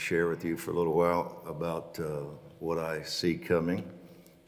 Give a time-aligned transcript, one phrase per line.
[0.00, 2.22] share with you for a little while about uh,
[2.58, 3.84] what I see coming,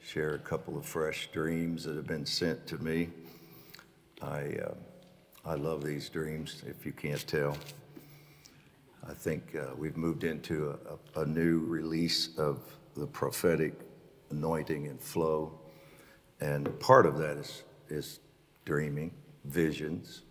[0.03, 3.11] share a couple of fresh dreams that have been sent to me.
[4.23, 4.75] I, uh,
[5.45, 7.59] I love these dreams, if you can't tell.
[9.07, 10.79] I think uh, we've moved into
[11.15, 12.61] a, a, new release of
[12.95, 13.75] the prophetic
[14.31, 15.61] anointing and flow.
[16.41, 18.21] And part of that is, is
[18.65, 19.13] dreaming,
[19.45, 20.23] visions.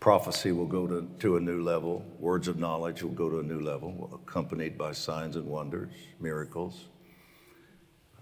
[0.00, 2.04] Prophecy will go to, to a new level.
[2.20, 6.84] Words of knowledge will go to a new level, accompanied by signs and wonders, miracles,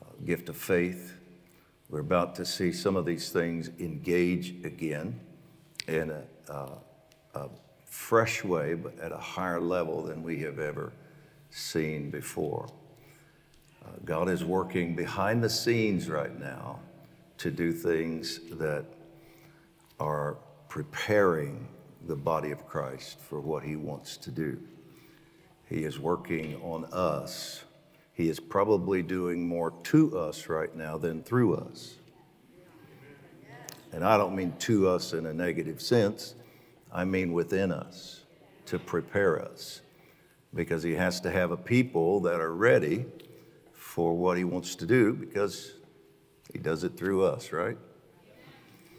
[0.01, 1.15] uh, gift of faith.
[1.91, 5.20] We're about to see some of these things engage again
[5.87, 6.78] in a, uh,
[7.34, 7.48] a
[7.84, 10.93] fresh way, but at a higher level than we have ever
[11.51, 12.66] seen before.
[13.84, 16.80] Uh, God is working behind the scenes right now
[17.38, 18.87] to do things that
[20.01, 20.38] are
[20.77, 21.66] preparing
[22.07, 24.61] the body of Christ for what he wants to do.
[25.71, 27.65] He is working on us.
[28.12, 31.95] He is probably doing more to us right now than through us.
[33.91, 36.35] And I don't mean to us in a negative sense,
[36.93, 38.24] I mean within us
[38.66, 39.80] to prepare us
[40.52, 43.07] because he has to have a people that are ready
[43.73, 45.73] for what he wants to do because
[46.52, 47.79] he does it through us, right?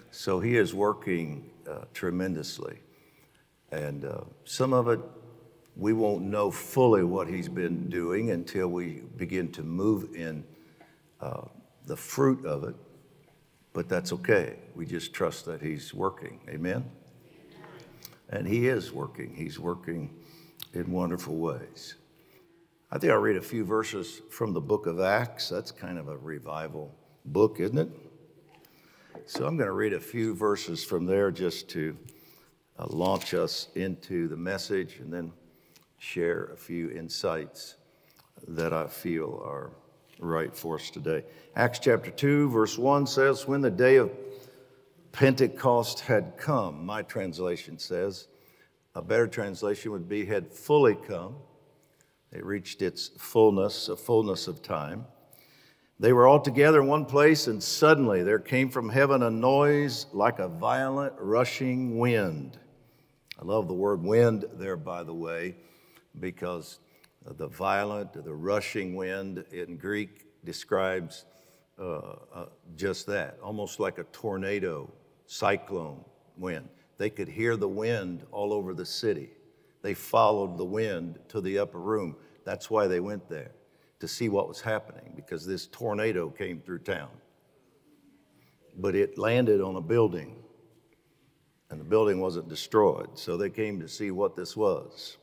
[0.10, 2.80] So he is working uh, tremendously.
[3.72, 5.00] And uh, some of it,
[5.76, 10.44] we won't know fully what he's been doing until we begin to move in
[11.22, 11.42] uh,
[11.86, 12.76] the fruit of it.
[13.74, 14.56] But that's okay.
[14.76, 16.40] We just trust that he's working.
[16.50, 16.86] Amen?
[18.30, 19.36] And he is working.
[19.36, 20.16] He's working
[20.74, 21.96] in wonderful ways.
[22.90, 25.50] I think I'll read a few verses from the book of Acts.
[25.50, 26.96] That's kind of a revival
[27.26, 27.90] book, isn't it?
[29.26, 31.98] So I'm going to read a few verses from there just to
[32.78, 35.32] uh, launch us into the message and then
[35.98, 37.76] share a few insights
[38.48, 39.72] that I feel are
[40.20, 41.24] right for us today.
[41.56, 44.12] Acts chapter 2, verse 1 says, When the day of
[45.12, 48.28] Pentecost had come, my translation says,
[48.96, 51.36] a better translation would be had fully come.
[52.32, 55.06] It reached its fullness, a fullness of time.
[56.00, 60.06] They were all together in one place, and suddenly there came from heaven a noise
[60.14, 62.60] like a violent rushing wind.
[63.40, 65.56] I love the word wind there, by the way,
[66.20, 66.80] because
[67.26, 71.26] the violent, the rushing wind in Greek describes
[71.80, 71.98] uh,
[72.34, 74.92] uh, just that, almost like a tornado,
[75.26, 76.06] cyclone
[76.38, 76.70] wind.
[77.00, 79.32] They could hear the wind all over the city.
[79.82, 82.18] They followed the wind to the upper room.
[82.46, 83.52] That's why they went there
[84.00, 87.10] to see what was happening because this tornado came through town.
[88.78, 90.36] But it landed on a building,
[91.70, 93.10] and the building wasn't destroyed.
[93.16, 95.18] So they came to see what this was.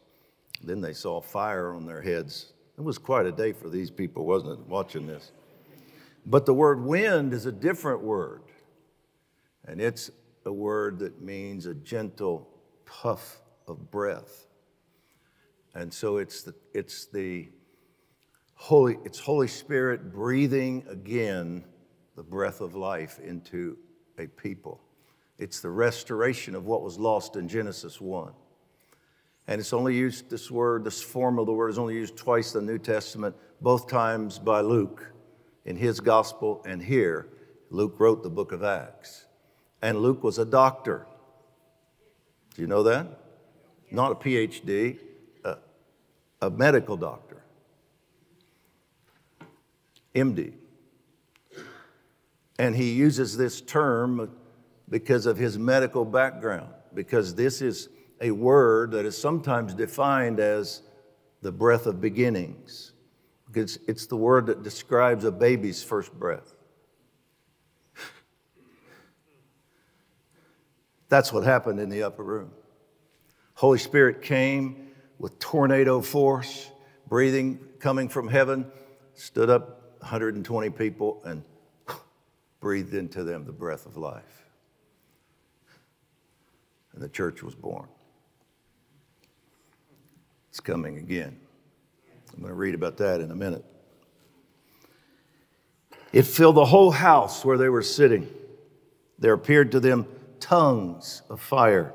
[0.63, 2.53] Then they saw fire on their heads.
[2.77, 5.31] It was quite a day for these people, wasn't it, watching this?
[6.27, 8.43] But the word wind is a different word,
[9.67, 10.11] and it's
[10.45, 12.49] a word that means a gentle
[12.87, 14.47] puff of breath.
[15.75, 17.49] And so it's the, it's the
[18.55, 21.65] Holy, it's Holy Spirit breathing again
[22.17, 23.77] the breath of life into
[24.19, 24.81] a people.
[25.39, 28.33] It's the restoration of what was lost in Genesis 1.
[29.47, 32.55] And it's only used, this word, this form of the word is only used twice
[32.55, 35.13] in the New Testament, both times by Luke
[35.65, 37.29] in his gospel, and here,
[37.71, 39.27] Luke wrote the book of Acts.
[39.83, 41.07] And Luke was a doctor.
[42.55, 43.07] Do you know that?
[43.91, 44.99] Not a PhD,
[45.45, 45.57] a,
[46.41, 47.24] a medical doctor.
[50.15, 50.55] MD.
[52.59, 54.31] And he uses this term
[54.89, 57.89] because of his medical background, because this is
[58.21, 60.83] a word that is sometimes defined as
[61.43, 62.93] the breath of beginnings,
[63.47, 66.55] because it's the word that describes a baby's first breath.
[71.09, 72.51] That's what happened in the upper room.
[73.55, 74.89] Holy Spirit came
[75.19, 76.71] with tornado force,
[77.09, 78.67] breathing coming from heaven,
[79.15, 81.43] stood up 120 people and
[82.61, 84.45] breathed into them the breath of life.
[86.93, 87.89] And the church was born.
[90.51, 91.41] It's coming again.
[92.33, 93.65] I'm going to read about that in a minute.
[96.13, 98.29] It filled the whole house where they were sitting.
[99.19, 100.07] There appeared to them
[100.39, 101.95] tongues of fire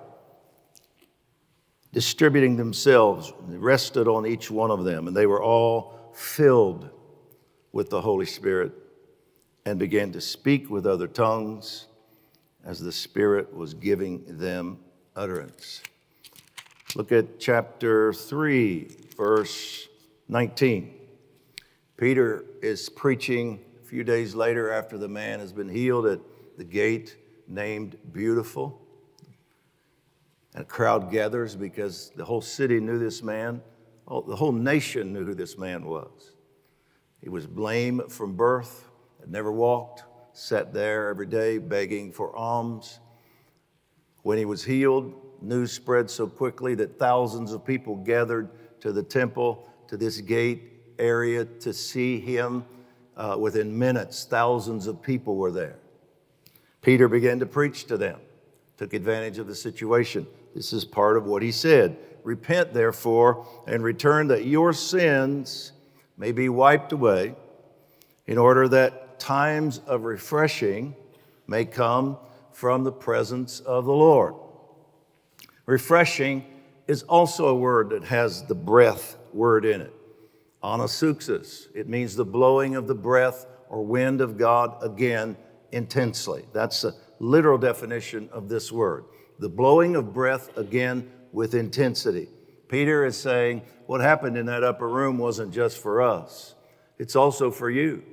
[1.94, 3.32] distributing themselves.
[3.48, 6.90] Rested on each one of them, and they were all filled
[7.72, 8.72] with the Holy Spirit
[9.66, 11.88] and began to speak with other tongues
[12.64, 14.80] as the Spirit was giving them
[15.16, 15.82] utterance.
[16.96, 19.88] Look at chapter 3, verse
[20.28, 20.94] 19.
[21.98, 26.20] Peter is preaching a few days later after the man has been healed at
[26.58, 27.18] the gate
[27.48, 28.82] named Beautiful.
[30.54, 33.62] And a crowd gathers because the whole city knew this man.
[34.08, 36.32] The whole nation knew who this man was.
[37.22, 38.90] He was lame from birth,
[39.20, 43.00] had never walked, sat there every day begging for alms.
[44.24, 48.50] When he was healed, news spread so quickly that thousands of people gathered
[48.82, 52.66] to the temple, to this gate area to see him.
[53.18, 55.78] Uh, within minutes, thousands of people were there.
[56.82, 58.18] Peter began to preach to them,
[58.78, 60.26] took advantage of the situation.
[60.56, 65.72] This is part of what he said Repent, therefore, and return that your sins
[66.20, 67.34] may be wiped away,
[68.28, 70.96] in order that times of refreshing
[71.48, 72.18] may come
[72.52, 74.36] from the presence of the Lord.
[75.66, 76.46] Refreshing
[76.88, 79.94] is also a word that has the breath word in it.
[80.64, 81.68] Anapsuxis.
[81.74, 85.38] It means the blowing of the breath or wind of God again
[85.72, 86.46] intensely.
[86.54, 89.06] That's the literal definition of this word.
[89.40, 92.28] The blowing of breath again with intensity.
[92.70, 96.56] Peter is saying what happened in that upper room wasn't just for us,
[96.98, 98.04] it's also for you.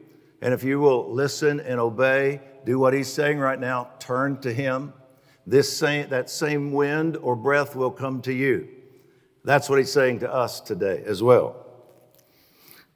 [0.42, 4.52] And if you will listen and obey, do what he's saying right now, turn to
[4.52, 4.92] him,
[5.46, 8.68] this same, that same wind or breath will come to you.
[9.44, 11.64] That's what he's saying to us today as well.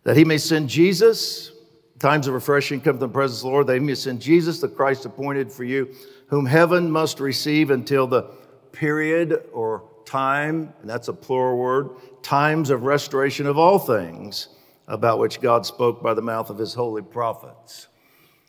[0.05, 1.53] That he may send Jesus,
[1.99, 4.61] times of refreshing come to the presence of the Lord, that he may send Jesus,
[4.61, 5.95] the Christ appointed for you,
[6.27, 8.23] whom heaven must receive until the
[8.73, 11.91] period or time, and that's a plural word,
[12.23, 14.49] times of restoration of all things
[14.89, 17.87] about which God spoke by the mouth of his holy prophets.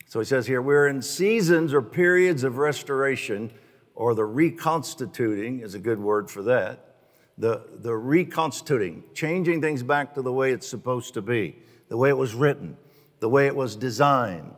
[0.07, 3.51] So he says here, we're in seasons or periods of restoration,
[3.93, 6.91] or the reconstituting is a good word for that
[7.37, 11.55] the, the reconstituting, changing things back to the way it's supposed to be,
[11.89, 12.77] the way it was written,
[13.19, 14.55] the way it was designed.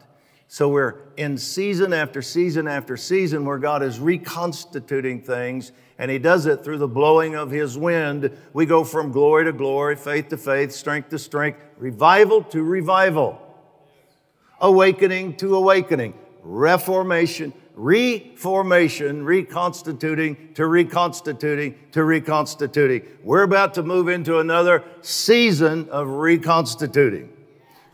[0.50, 5.72] So we're in season after season after season where God is reconstituting things,
[6.04, 8.30] and He does it through the blowing of His wind.
[8.52, 13.40] We go from glory to glory, faith to faith, strength to strength, revival to revival,
[14.60, 23.02] awakening to awakening, reformation reformation, reconstituting to reconstituting to reconstituting.
[23.24, 27.32] We're about to move into another season of reconstituting,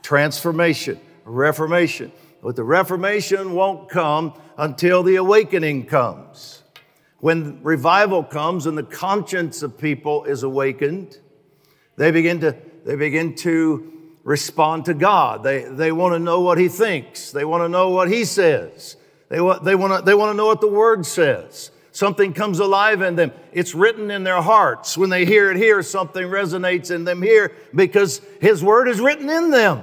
[0.02, 2.12] transformation, reformation.
[2.42, 6.64] But the reformation won't come until the awakening comes.
[7.20, 11.18] When revival comes and the conscience of people is awakened,
[11.98, 12.56] they begin to,
[12.86, 13.92] they begin to
[14.24, 15.44] respond to God.
[15.44, 17.32] They, they want to know what He thinks.
[17.32, 18.96] They want to know what He says.
[19.28, 21.72] They want, they, want to, they want to know what the word says.
[21.92, 23.32] Something comes alive in them.
[23.52, 24.98] It's written in their hearts.
[24.98, 29.30] When they hear it here, something resonates in them here because His word is written
[29.30, 29.82] in them.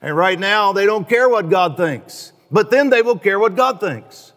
[0.00, 3.56] And right now, they don't care what God thinks, but then they will care what
[3.56, 4.29] God thinks.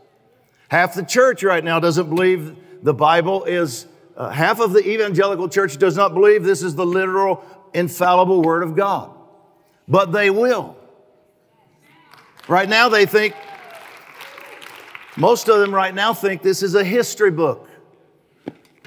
[0.74, 3.86] Half the church right now doesn't believe the Bible is,
[4.18, 8.64] uh, half of the evangelical church does not believe this is the literal, infallible word
[8.64, 9.16] of God.
[9.88, 10.76] But they will.
[12.48, 13.36] Right now, they think
[15.16, 17.70] most of them right now think this is a history book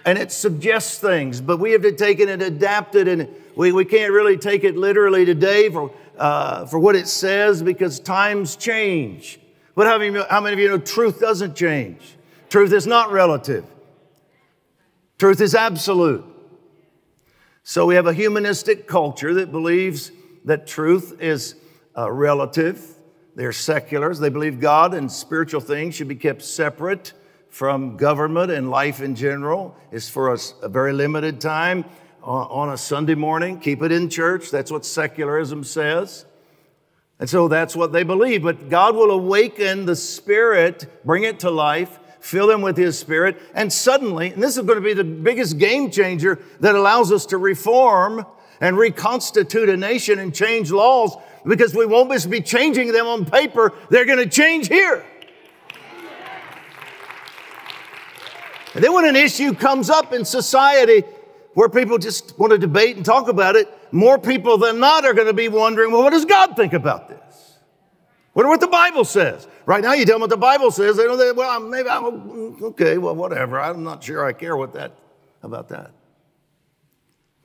[0.05, 3.71] and it suggests things, but we have to take it and adapt it, and we,
[3.71, 8.57] we can't really take it literally today for, uh, for what it says because times
[8.57, 9.39] change.
[9.77, 12.17] But how many, how many of you know truth doesn't change?
[12.49, 13.65] Truth is not relative,
[15.19, 16.25] truth is absolute.
[17.63, 20.11] So we have a humanistic culture that believes
[20.45, 21.55] that truth is
[21.97, 22.97] uh, relative
[23.37, 24.19] they're seculars.
[24.19, 27.13] They believe God and spiritual things should be kept separate
[27.51, 29.77] from government and life in general.
[29.93, 31.85] It's for a, a very limited time
[32.23, 33.61] on a Sunday morning.
[33.61, 34.51] Keep it in church.
[34.51, 36.25] That's what secularism says.
[37.19, 38.43] And so that's what they believe.
[38.43, 43.41] But God will awaken the spirit, bring it to life, fill them with His Spirit,
[43.55, 47.27] and suddenly, and this is going to be the biggest game changer that allows us
[47.27, 48.27] to reform
[48.61, 53.25] and reconstitute a nation and change laws because we won't just be changing them on
[53.25, 55.05] paper, they're going to change here.
[58.75, 61.03] And then when an issue comes up in society
[61.55, 65.15] where people just want to debate and talk about it, more people than not are
[65.15, 67.59] going to be wondering, well, what does God think about this?
[68.35, 69.49] Wonder what the Bible says.
[69.65, 70.97] Right now, you tell them what the Bible says.
[70.97, 73.59] They know that, well, maybe I'm mm, okay, well, whatever.
[73.59, 74.93] I'm not sure I care what that
[75.43, 75.93] about that.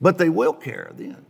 [0.00, 1.24] But they will care then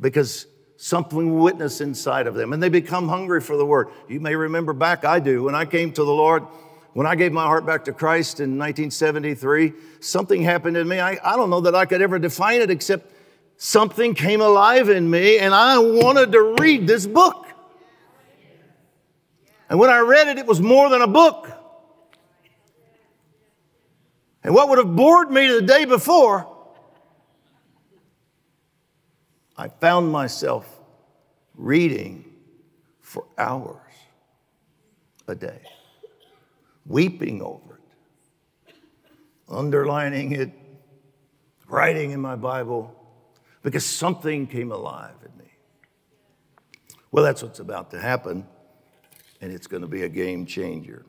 [0.00, 0.46] because
[0.76, 3.88] something witness inside of them and they become hungry for the word.
[4.08, 6.44] You may remember back, I do, when I came to the Lord
[6.94, 11.00] When I gave my heart back to Christ in 1973, something happened in me.
[11.00, 13.12] I, I don't know that I could ever define it except
[13.56, 17.46] something came alive in me and I wanted to read this book.
[19.68, 21.50] And when I read it, it was more than a book.
[24.44, 26.46] And what would have bored me the day before,
[29.56, 30.68] I found myself
[31.54, 32.24] reading
[33.00, 33.80] for hours
[35.26, 35.62] a day,
[36.86, 37.80] weeping over
[38.66, 38.74] it,
[39.48, 40.50] underlining it,
[41.68, 42.94] writing in my Bible,
[43.62, 45.50] because something came alive in me.
[47.10, 48.46] Well, that's what's about to happen,
[49.40, 51.04] and it's going to be a game changer.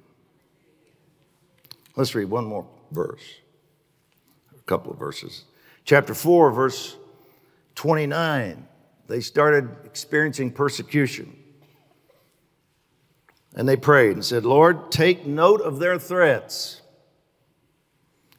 [1.96, 3.24] Let's read one more verse,
[4.58, 5.46] a couple of verses.
[5.86, 6.96] Chapter 4, verse
[7.76, 8.68] 29.
[9.08, 11.36] They started experiencing persecution.
[13.56, 16.82] And they prayed and said, Lord, take note of their threats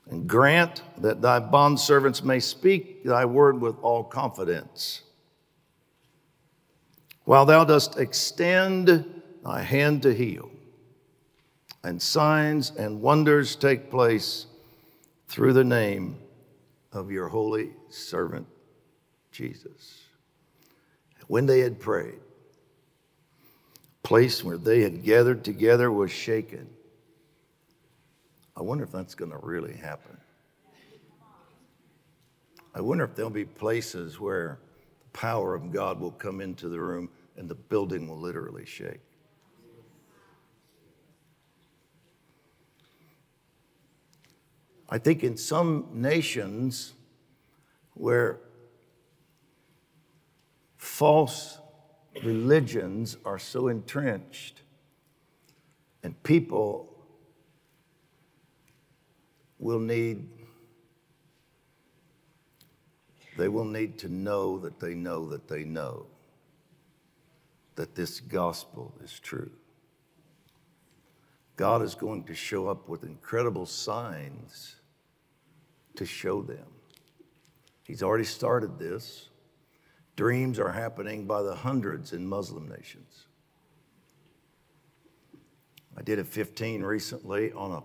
[0.09, 5.03] and grant that thy bondservants may speak thy word with all confidence.
[7.25, 10.51] While thou dost extend thy hand to heal,
[11.83, 14.47] and signs and wonders take place
[15.29, 16.19] through the name
[16.93, 18.47] of your holy servant
[19.33, 20.03] Jesus.
[21.27, 22.21] When they had prayed,
[24.07, 26.69] place where they had gathered together was shaken.
[28.57, 30.17] I wonder if that's going to really happen.
[32.73, 34.61] I wonder if there'll be places where
[35.01, 39.01] the power of God will come into the room and the building will literally shake.
[44.89, 46.93] I think in some nations
[47.95, 48.39] where
[50.77, 51.59] false
[52.25, 54.63] religions are so entrenched
[56.03, 56.93] and people
[59.59, 60.29] will need
[63.37, 66.07] they will need to know that they know that they know
[67.75, 69.51] that this gospel is true.
[71.57, 74.77] God is going to show up with incredible signs
[75.97, 76.67] to show them.
[77.85, 79.29] He's already started this.
[80.17, 83.27] Dreams are happening by the hundreds in Muslim nations.
[85.97, 87.83] I did a 15 recently on a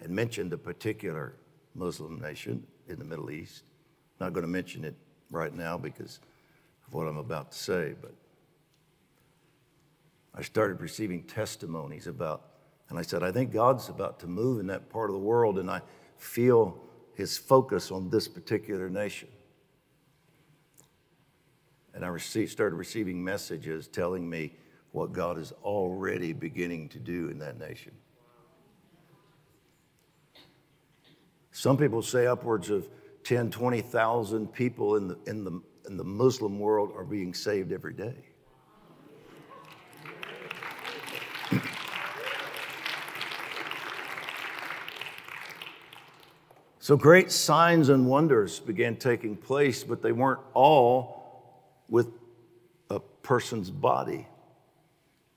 [0.00, 1.34] and mentioned a particular
[1.74, 3.62] Muslim nation in the Middle East.
[4.20, 4.94] I'm Not going to mention it
[5.30, 6.20] right now because
[6.86, 8.14] of what I'm about to say, but
[10.34, 12.42] I started receiving testimonies about,
[12.88, 15.58] and I said, I think God's about to move in that part of the world,
[15.58, 15.82] and I
[16.16, 16.80] feel
[17.14, 19.28] his focus on this particular nation.
[21.94, 24.56] And I received, started receiving messages telling me
[24.92, 27.92] what God is already beginning to do in that nation.
[31.50, 32.88] Some people say upwards of
[33.24, 37.92] 10, 20,000 people in the, in, the, in the Muslim world are being saved every
[37.92, 38.14] day.
[46.82, 51.21] So great signs and wonders began taking place, but they weren't all
[51.92, 52.10] with
[52.88, 54.26] a person's body.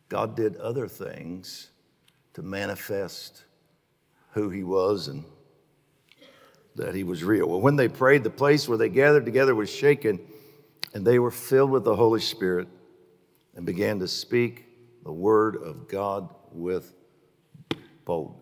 [0.07, 1.69] God did other things
[2.33, 3.43] to manifest
[4.31, 5.25] who he was and
[6.75, 7.49] that he was real.
[7.49, 10.17] Well, when they prayed, the place where they gathered together was shaken,
[10.93, 12.69] and they were filled with the Holy Spirit
[13.53, 14.65] and began to speak
[15.03, 16.93] the word of God with
[18.05, 18.39] boldness.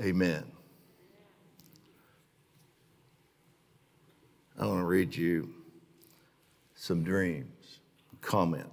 [0.00, 0.51] Amen.
[4.62, 5.52] I want to read you
[6.76, 7.80] some dreams,
[8.20, 8.70] comment.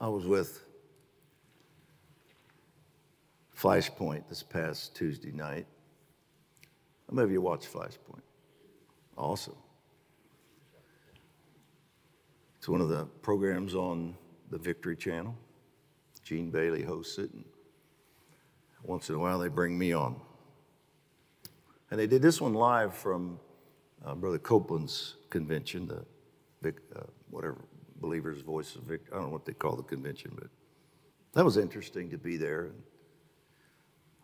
[0.00, 0.64] I was with
[3.58, 5.66] Flashpoint this past Tuesday night.
[7.10, 8.22] How many of you watch Flashpoint?
[9.18, 9.56] Awesome.
[12.64, 14.14] It's one of the programs on
[14.48, 15.36] the Victory Channel.
[16.22, 17.44] Gene Bailey hosts it, and
[18.82, 20.18] once in a while they bring me on.
[21.90, 23.38] And they did this one live from
[24.02, 26.06] uh, Brother Copeland's convention, the
[26.62, 27.66] Vic, uh, whatever,
[28.00, 29.12] Believer's Voice of Victory.
[29.12, 30.48] I don't know what they call the convention, but
[31.34, 32.82] that was interesting to be there and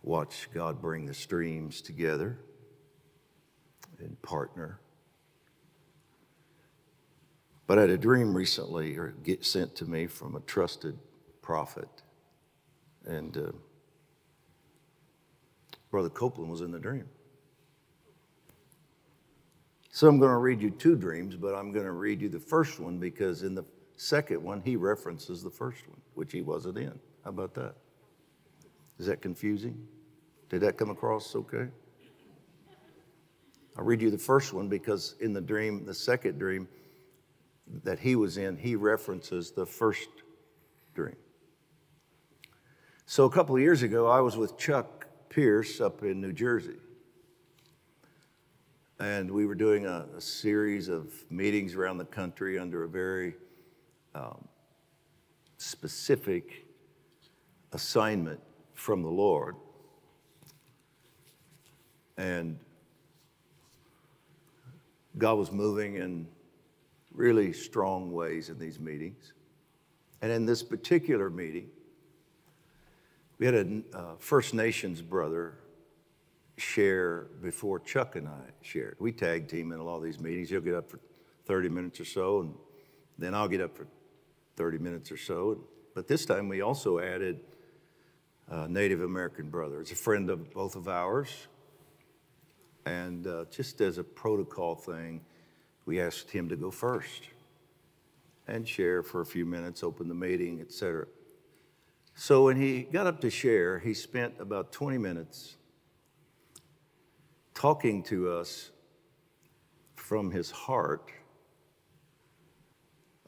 [0.03, 2.39] watch God bring the streams together
[3.99, 4.81] and partner.
[7.71, 10.99] But I had a dream recently, or get sent to me from a trusted
[11.41, 11.89] prophet,
[13.05, 13.53] and uh,
[15.93, 17.05] Brother Copeland was in the dream.
[19.93, 22.41] So I'm going to read you two dreams, but I'm going to read you the
[22.41, 23.65] first one because in the
[23.97, 26.99] second one, he references the first one, which he wasn't in.
[27.23, 27.77] How about that?
[28.99, 29.87] Is that confusing?
[30.49, 31.69] Did that come across okay?
[33.79, 36.67] I'll read you the first one because in the dream, the second dream
[37.85, 40.09] that he was in, he references the first
[40.95, 41.17] dream.
[43.07, 46.77] So a couple of years ago, I was with Chuck Pierce up in New Jersey.
[48.99, 53.35] And we were doing a, a series of meetings around the country under a very
[54.15, 54.47] um,
[55.57, 56.67] specific
[57.73, 58.41] assignment
[58.75, 59.57] from the Lord.
[62.17, 62.59] And
[65.17, 66.27] God was moving in
[67.13, 69.33] really strong ways in these meetings.
[70.23, 71.69] And in this particular meeting,
[73.39, 75.55] we had a uh, First Nations brother
[76.59, 78.97] share before Chuck and I shared.
[78.99, 80.51] We tag team in a lot of these meetings.
[80.51, 81.01] He'll get up for
[81.47, 82.55] 30 minutes or so, and
[83.19, 83.87] then I'll get up for
[84.57, 85.59] 30 minutes or so.
[85.95, 87.41] But this time we also added
[88.49, 89.81] a Native American brother.
[89.81, 91.49] It's a friend of both of ours.
[92.85, 95.23] And uh, just as a protocol thing,
[95.87, 97.23] we asked him to go first
[98.47, 101.07] and share for a few minutes, open the meeting, etc.
[102.15, 105.57] So when he got up to share, he spent about 20 minutes
[107.55, 108.71] talking to us
[109.95, 111.11] from his heart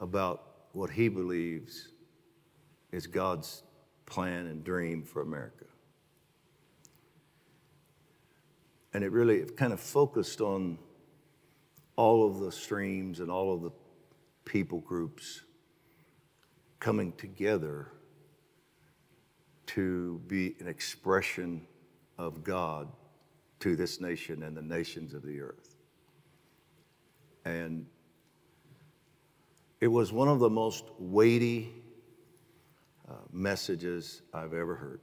[0.01, 0.43] about
[0.73, 1.89] what he believes
[2.91, 3.63] is God's
[4.07, 5.65] plan and dream for America.
[8.93, 10.79] And it really kind of focused on
[11.97, 13.71] all of the streams and all of the
[14.45, 15.43] people groups
[16.81, 17.89] coming together
[19.67, 21.67] to be an expression
[22.19, 22.89] of God
[23.61, 25.77] to this nation and the nations of the earth.
[27.45, 27.87] And
[29.81, 31.73] it was one of the most weighty
[33.09, 35.01] uh, messages I've ever heard.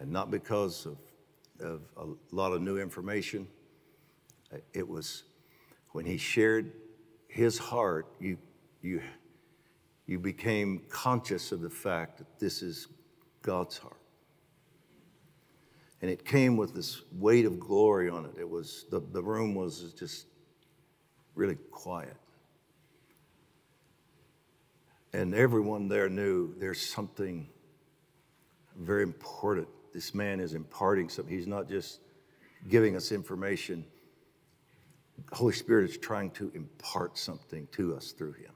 [0.00, 0.98] And not because of,
[1.60, 3.46] of a lot of new information.
[4.52, 5.24] Uh, it was
[5.90, 6.72] when he shared
[7.28, 8.38] his heart, you,
[8.82, 9.00] you,
[10.06, 12.88] you became conscious of the fact that this is
[13.42, 13.96] God's heart
[16.02, 18.32] and it came with this weight of glory on it.
[18.38, 20.26] It was the, the room was just
[21.36, 22.16] really quiet.
[25.12, 27.48] And everyone there knew there's something
[28.76, 29.68] very important.
[29.94, 31.32] This man is imparting something.
[31.32, 32.00] He's not just
[32.68, 33.84] giving us information.
[35.30, 38.52] Holy Spirit is trying to impart something to us through him.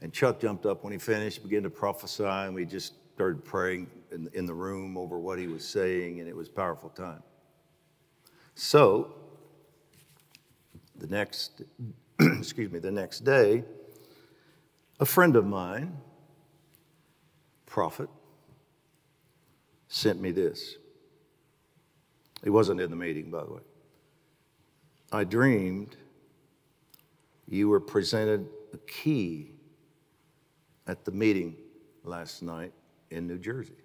[0.00, 3.88] And Chuck jumped up when he finished, began to prophesy, and we just started praying
[4.12, 7.22] in, in the room over what he was saying, and it was a powerful time.
[8.54, 9.14] So,
[10.96, 11.62] the next,
[12.20, 13.64] excuse me, the next day,
[15.00, 15.96] a friend of mine,
[17.66, 18.08] prophet,
[19.88, 20.76] sent me this.
[22.42, 23.60] He wasn't in the meeting, by the way.
[25.14, 25.94] I dreamed
[27.46, 29.52] you were presented a key
[30.88, 31.54] at the meeting
[32.02, 32.72] last night
[33.10, 33.76] in New Jersey.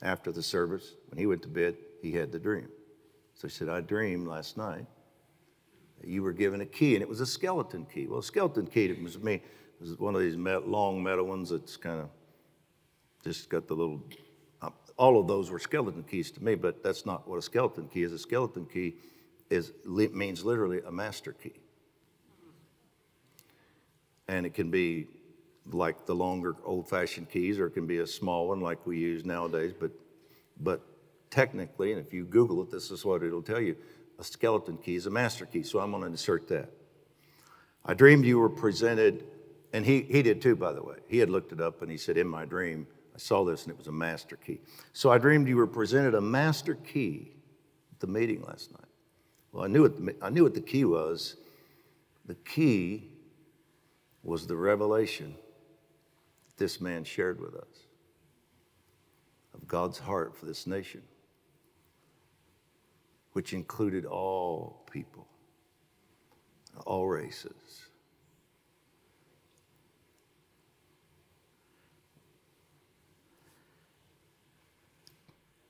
[0.00, 2.70] After the service, when he went to bed, he had the dream.
[3.34, 4.86] So he said, I dreamed last night
[6.00, 8.06] that you were given a key, and it was a skeleton key.
[8.06, 9.34] Well, a skeleton key was me.
[9.34, 9.42] It
[9.78, 12.08] was one of these long metal ones that's kind of
[13.22, 14.02] just got the little.
[14.62, 17.88] Uh, all of those were skeleton keys to me, but that's not what a skeleton
[17.88, 18.12] key is.
[18.14, 18.94] A skeleton key
[19.50, 21.54] is means literally a master key,
[24.28, 25.06] and it can be
[25.72, 29.24] like the longer old-fashioned keys, or it can be a small one like we use
[29.24, 29.72] nowadays.
[29.78, 29.90] But,
[30.60, 30.80] but
[31.30, 33.76] technically, and if you Google it, this is what it'll tell you:
[34.18, 35.62] a skeleton key is a master key.
[35.62, 36.70] So I'm going to insert that.
[37.84, 39.24] I dreamed you were presented,
[39.72, 40.96] and he, he did too, by the way.
[41.08, 43.70] He had looked it up and he said, In my dream, I saw this and
[43.70, 44.60] it was a master key.
[44.92, 47.32] So I dreamed you were presented a master key
[47.92, 48.80] at the meeting last night.
[49.56, 51.36] Well, I knew what the, I knew what the key was.
[52.26, 53.08] The key
[54.22, 55.34] was the revelation
[56.48, 57.86] that this man shared with us
[59.54, 61.00] of God's heart for this nation,
[63.32, 65.26] which included all people,
[66.84, 67.86] all races.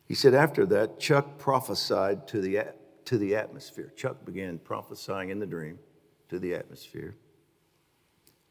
[0.07, 2.75] He said, after that, Chuck prophesied to the,
[3.07, 3.93] to the atmosphere.
[3.97, 5.79] Chuck began prophesying in the dream
[6.29, 7.17] to the atmosphere,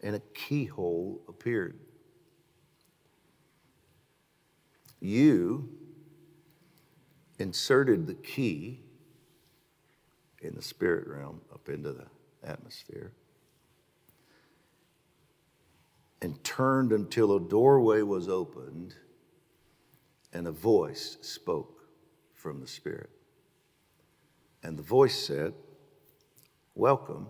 [0.01, 1.79] and a keyhole appeared.
[4.99, 5.69] You
[7.37, 8.81] inserted the key
[10.41, 12.07] in the spirit realm up into the
[12.43, 13.11] atmosphere
[16.21, 18.95] and turned until a doorway was opened
[20.33, 21.87] and a voice spoke
[22.33, 23.14] from the Spirit.
[24.65, 25.53] And the voice said,
[26.73, 27.27] Welcome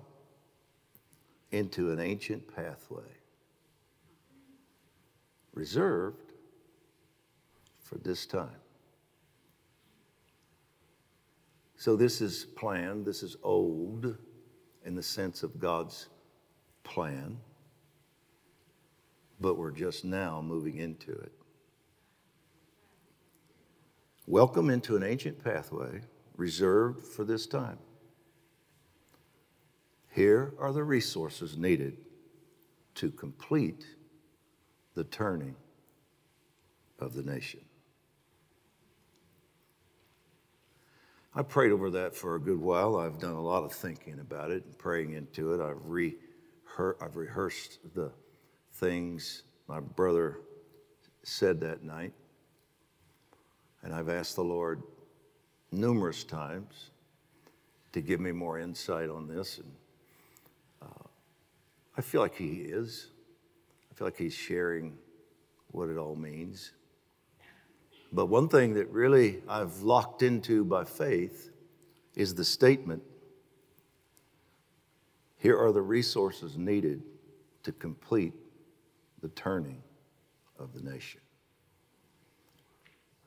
[1.51, 3.11] into an ancient pathway
[5.53, 6.31] reserved
[7.83, 8.61] for this time.
[11.75, 14.17] So, this is planned, this is old
[14.85, 16.07] in the sense of God's
[16.85, 17.37] plan,
[19.41, 21.33] but we're just now moving into it.
[24.25, 25.99] Welcome into an ancient pathway
[26.37, 27.77] reserved for this time.
[30.11, 31.97] Here are the resources needed
[32.95, 33.85] to complete
[34.93, 35.55] the turning
[36.99, 37.59] of the nation.
[41.37, 42.95] I prayed over that for a good while.
[42.95, 45.59] I've done a lot of thinking about it and praying into it.
[45.59, 48.09] I've, I've rehearsed the
[48.71, 50.39] things my brother
[51.23, 52.13] said that night.
[53.83, 54.81] And I've asked the Lord
[55.75, 56.89] numerous times
[57.91, 59.59] to give me more insight on this.
[59.59, 59.71] And
[60.81, 61.07] uh,
[61.97, 63.07] I feel like He is.
[63.91, 64.97] I feel like He's sharing
[65.71, 66.71] what it all means.
[68.11, 71.51] But one thing that really I've locked into by faith
[72.15, 73.03] is the statement
[75.45, 77.03] here are the resources needed
[77.61, 78.33] to complete
[79.21, 79.83] the turning
[80.57, 81.21] of the nation.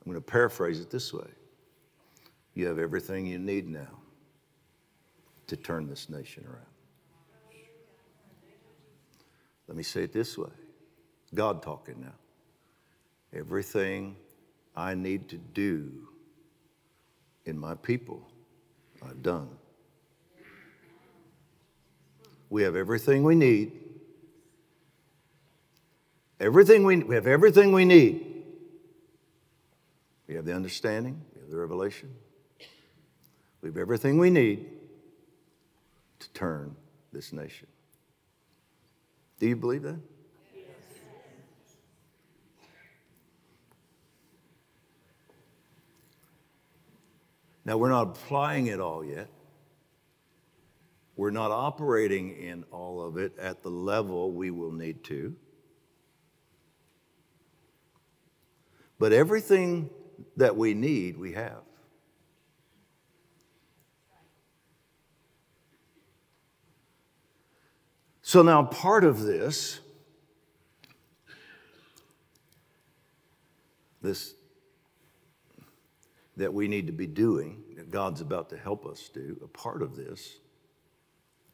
[0.01, 1.27] I'm going to paraphrase it this way
[2.59, 4.01] You have everything you need now
[5.47, 6.65] to turn this nation around.
[9.69, 10.49] Let me say it this way
[11.33, 12.15] God talking now.
[13.31, 14.17] Everything
[14.75, 15.89] I need to do
[17.45, 18.29] in my people,
[19.01, 19.47] I've done.
[22.49, 23.71] We have everything we need.
[26.41, 28.29] Everything we, we have everything we need
[30.27, 32.13] we have the understanding, we have the revelation,
[33.61, 34.67] we have everything we need
[36.19, 36.75] to turn
[37.11, 37.67] this nation.
[39.39, 39.99] Do you believe that?
[47.65, 49.29] Now, we're not applying it all yet.
[51.15, 55.35] We're not operating in all of it at the level we will need to.
[58.97, 59.89] But everything
[60.37, 61.61] that we need, we have.
[68.29, 69.79] So now, part of this,
[74.03, 74.35] this
[76.37, 79.81] that we need to be doing, that God's about to help us do, a part
[79.81, 80.37] of this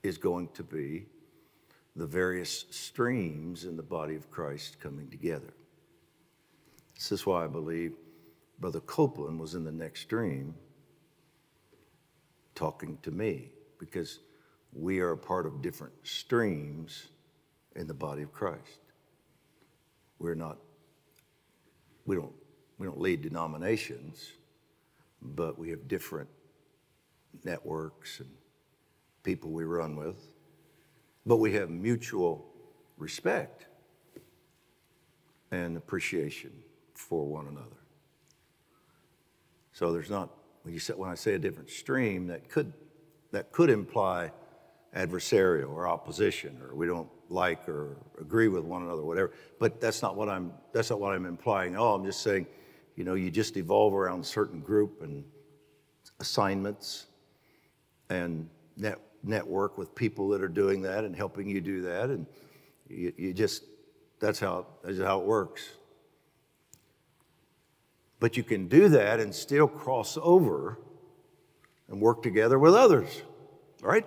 [0.03, 1.05] is going to be
[1.95, 5.53] the various streams in the body of Christ coming together.
[6.95, 7.93] This is why I believe
[8.59, 10.53] Brother Copeland was in the next stream
[12.53, 14.19] talking to me because
[14.75, 17.07] we are a part of different streams
[17.75, 18.79] in the body of Christ.
[20.19, 20.57] We're not,
[22.05, 22.33] we don't,
[22.77, 24.33] we don't lead denominations,
[25.21, 26.29] but we have different
[27.43, 28.29] networks and
[29.23, 30.21] people we run with.
[31.25, 32.45] But we have mutual
[32.97, 33.65] respect
[35.51, 36.51] and appreciation
[36.93, 37.65] for one another.
[39.71, 40.29] So there's not,
[40.63, 42.73] when, you say, when I say a different stream, that could,
[43.31, 44.31] that could imply
[44.95, 49.31] adversarial or opposition or we don't like or agree with one another, whatever.
[49.59, 51.95] But that's not what I'm, that's not what I'm implying at all.
[51.95, 52.47] I'm just saying,
[52.95, 55.23] you know, you just evolve around certain group and
[56.19, 57.07] assignments
[58.09, 62.09] and net, network with people that are doing that and helping you do that.
[62.09, 62.25] And
[62.87, 63.63] you, you just,
[64.19, 65.67] that's how, that's how it works.
[68.19, 70.79] But you can do that and still cross over
[71.89, 73.21] and work together with others,
[73.81, 74.05] right?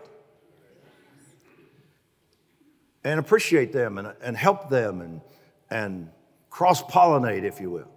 [3.08, 5.22] And appreciate them and, and help them and,
[5.70, 6.10] and
[6.50, 7.88] cross pollinate, if you will.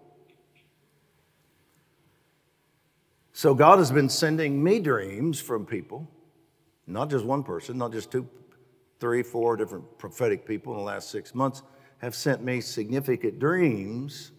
[3.33, 6.09] So God has been sending me dreams from people,
[6.87, 8.25] not just one person, not just two,
[9.01, 11.61] three, four different prophetic people in the last six months
[11.97, 14.31] have sent me significant dreams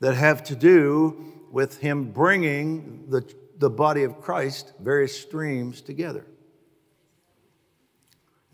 [0.00, 6.24] that have to do with him bringing the, the body of Christ, various streams together.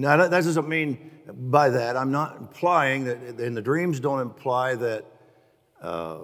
[0.03, 4.75] Now, that doesn't mean by that, I'm not implying that, and the dreams don't imply
[4.75, 5.05] that
[5.81, 6.19] uh,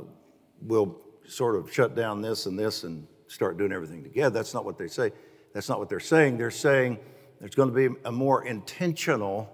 [0.60, 4.30] we'll sort of shut down this and this and start doing everything together.
[4.34, 5.12] That's not what they say.
[5.54, 6.38] That's not what they're saying.
[6.38, 6.98] They're saying
[7.38, 9.48] there's going to be a more intentional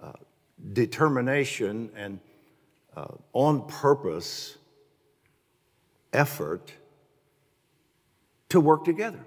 [0.00, 0.12] uh,
[0.72, 2.20] determination and
[2.96, 4.58] uh, on purpose
[6.12, 6.72] effort
[8.50, 9.26] to work together,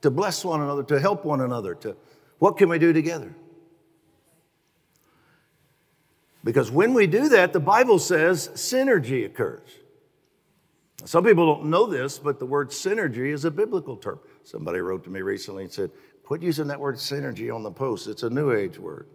[0.00, 1.96] to bless one another, to help one another, to
[2.38, 3.34] what can we do together?
[6.44, 9.68] Because when we do that, the Bible says synergy occurs.
[11.04, 14.20] Some people don't know this, but the word synergy is a biblical term.
[14.42, 15.90] Somebody wrote to me recently and said,
[16.24, 18.08] Quit using that word synergy on the post.
[18.08, 19.08] It's a New Age word.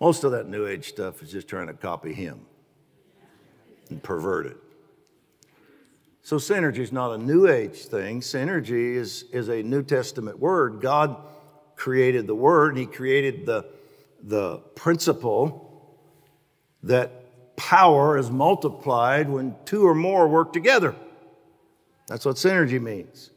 [0.00, 2.40] Most of that New Age stuff is just trying to copy him
[3.88, 4.56] and pervert it.
[6.22, 8.20] So, synergy is not a New Age thing.
[8.20, 10.80] Synergy is, is a New Testament word.
[10.80, 11.16] God
[11.76, 13.66] created the word, He created the,
[14.22, 15.66] the principle
[16.82, 20.94] that power is multiplied when two or more work together.
[22.06, 23.30] That's what synergy means.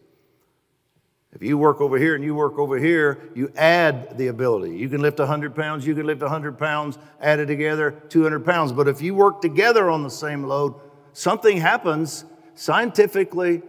[1.33, 4.77] If you work over here and you work over here, you add the ability.
[4.77, 8.71] You can lift 100 pounds, you can lift 100 pounds, add it together, 200 pounds.
[8.71, 10.75] But if you work together on the same load,
[11.13, 13.61] something happens scientifically,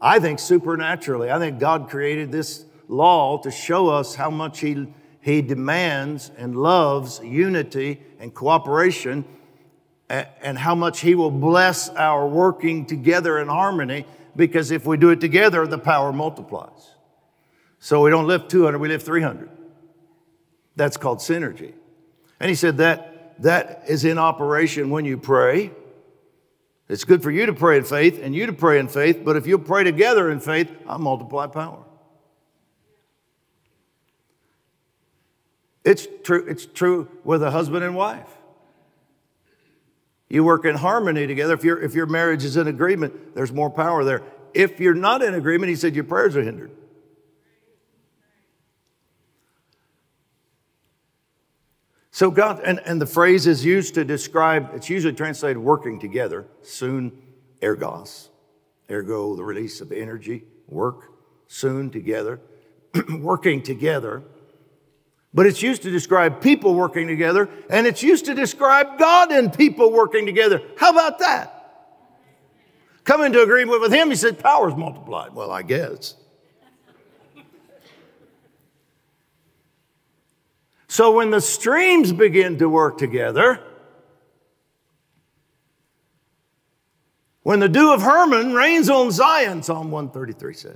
[0.00, 1.30] I think supernaturally.
[1.30, 4.86] I think God created this law to show us how much He,
[5.20, 9.24] he demands and loves unity and cooperation,
[10.08, 15.10] and how much He will bless our working together in harmony, because if we do
[15.10, 16.94] it together, the power multiplies.
[17.78, 19.48] So we don't lift 200, we lift 300.
[20.76, 21.74] That's called synergy.
[22.38, 25.70] And he said that that is in operation when you pray.
[26.90, 29.36] It's good for you to pray in faith and you to pray in faith, but
[29.36, 31.84] if you pray together in faith, I multiply power.
[35.84, 38.28] It's true, it's true with a husband and wife.
[40.28, 41.54] You work in harmony together.
[41.54, 44.22] If, your if your marriage is in agreement, there's more power there.
[44.52, 46.72] If you're not in agreement, he said your prayers are hindered.
[52.10, 56.46] So God, and, and the phrase is used to describe, it's usually translated working together,
[56.62, 57.22] soon
[57.60, 58.28] ergos,
[58.90, 61.12] ergo, the release of energy, work,
[61.46, 62.40] soon together,
[63.20, 64.22] working together.
[65.32, 69.52] But it's used to describe people working together, and it's used to describe God and
[69.52, 70.60] people working together.
[70.76, 71.56] How about that?
[73.04, 75.32] Come into agreement with him, he said, power's multiplied.
[75.32, 76.16] Well, I guess.
[80.90, 83.62] So when the streams begin to work together,
[87.44, 90.74] when the dew of Hermon rains on Zion, Psalm 133 says.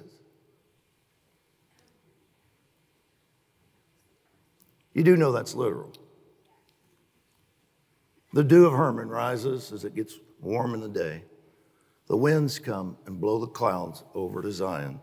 [4.92, 5.92] You do know that's literal.
[8.32, 11.24] The dew of Hermon rises as it gets warm in the day.
[12.06, 15.00] The winds come and blow the clouds over to Zion,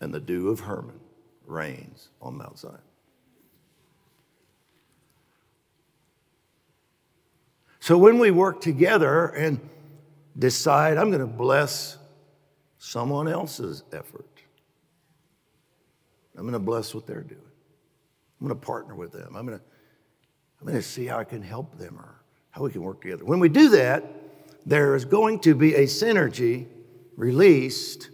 [0.00, 0.98] and the dew of Hermon
[1.46, 2.89] rains on Mount Zion.
[7.90, 9.58] So when we work together and
[10.38, 11.98] decide, I'm going to bless
[12.78, 14.30] someone else's effort,
[16.36, 17.40] I'm going to bless what they're doing.
[18.40, 19.34] I'm going to partner with them.
[19.34, 19.64] I'm going to,
[20.60, 22.22] I'm going to see how I can help them or
[22.52, 23.24] how we can work together.
[23.24, 24.04] When we do that,
[24.64, 26.68] there is going to be a synergy
[27.16, 28.10] released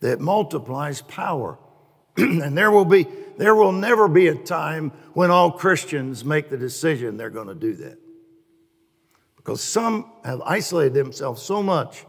[0.00, 1.60] that multiplies power.
[2.16, 3.06] and there will be
[3.38, 7.54] there will never be a time when all Christians make the decision they're going to
[7.54, 8.00] do that.
[9.46, 12.04] Because some have isolated themselves so much,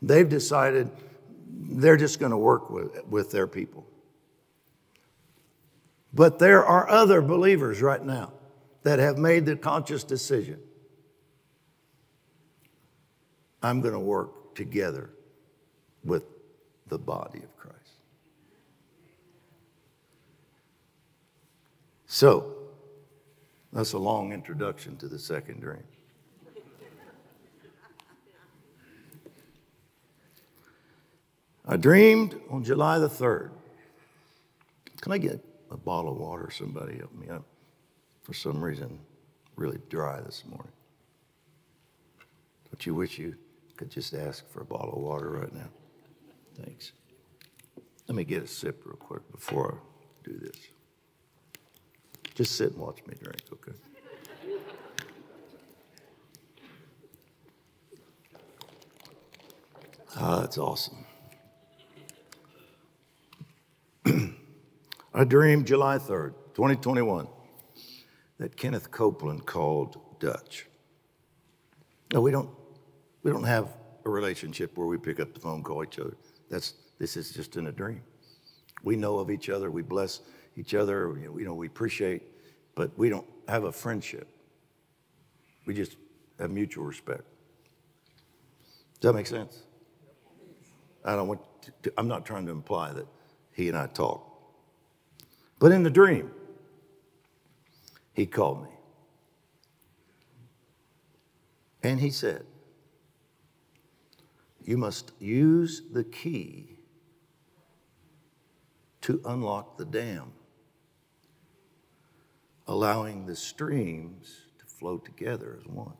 [0.00, 0.90] they've decided
[1.46, 3.86] they're just going to work with, with their people.
[6.14, 8.32] But there are other believers right now
[8.84, 10.60] that have made the conscious decision
[13.62, 15.10] I'm going to work together
[16.02, 16.24] with
[16.88, 17.76] the body of Christ.
[22.06, 22.56] So,
[23.74, 25.84] that's a long introduction to the second dream.
[31.66, 33.50] I dreamed on July the 3rd.
[35.00, 36.50] Can I get a bottle of water?
[36.50, 37.44] Somebody help me up.
[38.22, 38.98] For some reason,
[39.56, 40.72] really dry this morning.
[42.70, 43.36] Don't you wish you
[43.76, 45.68] could just ask for a bottle of water right now?
[46.62, 46.92] Thanks.
[48.08, 50.56] Let me get a sip real quick before I do this.
[52.34, 53.72] Just sit and watch me drink, okay?
[60.16, 61.01] Ah, that's awesome.
[65.14, 67.28] I dreamed July 3rd, 2021,
[68.38, 70.66] that Kenneth Copeland called Dutch.
[72.12, 72.48] No, we don't.
[73.22, 73.68] We don't have
[74.04, 76.16] a relationship where we pick up the phone, call each other.
[76.50, 78.02] That's this is just in a dream.
[78.82, 79.70] We know of each other.
[79.70, 80.20] We bless
[80.56, 81.16] each other.
[81.20, 82.22] You know, we appreciate,
[82.74, 84.28] but we don't have a friendship.
[85.66, 85.96] We just
[86.38, 87.22] have mutual respect.
[89.00, 89.62] Does that make sense?
[91.04, 91.40] I don't want
[91.82, 93.06] to, I'm not trying to imply that
[93.52, 94.31] he and I talk.
[95.62, 96.32] But in the dream,
[98.14, 98.70] he called me.
[101.84, 102.44] And he said,
[104.64, 106.78] You must use the key
[109.02, 110.32] to unlock the dam,
[112.66, 115.94] allowing the streams to flow together as one.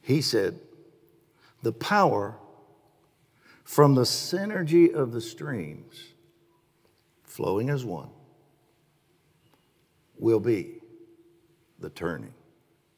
[0.00, 0.58] He said,
[1.62, 2.36] the power
[3.64, 6.14] from the synergy of the streams
[7.22, 8.10] flowing as one
[10.18, 10.80] will be
[11.78, 12.34] the turning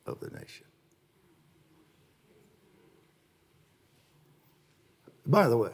[0.06, 0.66] of the nation.
[5.26, 5.72] By the way,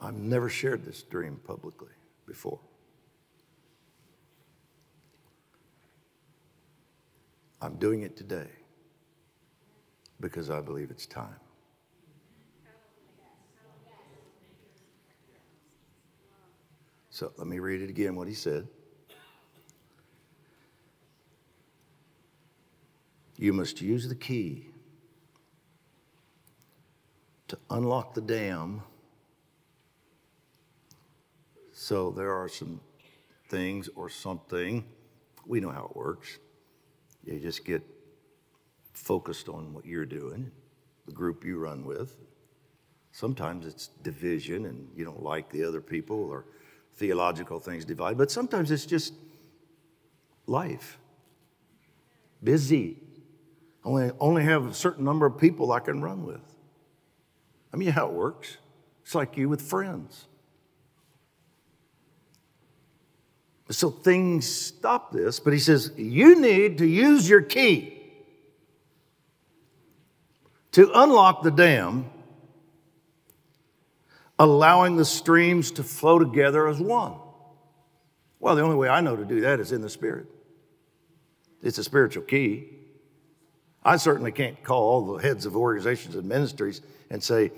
[0.00, 1.92] I've never shared this dream publicly
[2.26, 2.58] before.
[7.62, 8.48] I'm doing it today
[10.20, 11.36] because I believe it's time.
[17.20, 18.66] So let me read it again what he said.
[23.36, 24.68] You must use the key
[27.48, 28.80] to unlock the dam.
[31.72, 32.80] So there are some
[33.50, 34.82] things or something,
[35.44, 36.38] we know how it works.
[37.26, 37.82] You just get
[38.94, 40.50] focused on what you're doing,
[41.04, 42.16] the group you run with.
[43.12, 46.46] Sometimes it's division and you don't like the other people or
[46.96, 49.14] theological things divide, but sometimes it's just
[50.46, 50.98] life.
[52.42, 52.98] Busy.
[53.84, 56.40] Only, only have a certain number of people I can run with.
[57.72, 58.58] I mean, how it works.
[59.02, 60.26] It's like you with friends.
[63.70, 67.96] So things stop this, but he says, you need to use your key
[70.72, 72.10] to unlock the dam,
[74.40, 77.14] allowing the streams to flow together as one.
[78.40, 80.28] Well, the only way I know to do that is in the Spirit.
[81.62, 82.70] It's a spiritual key.
[83.84, 87.52] I certainly can't call all the heads of organizations and ministries and say,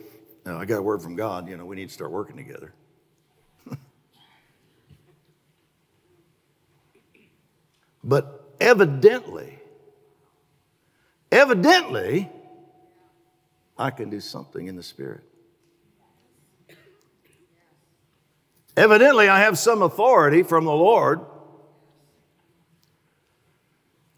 [0.45, 2.75] no, I got a word from God, you know, we need to start working together.
[8.03, 9.57] but evidently,
[11.31, 12.29] evidently,
[13.79, 15.23] I can do something in the Spirit.
[18.77, 21.21] Evidently, I have some authority from the Lord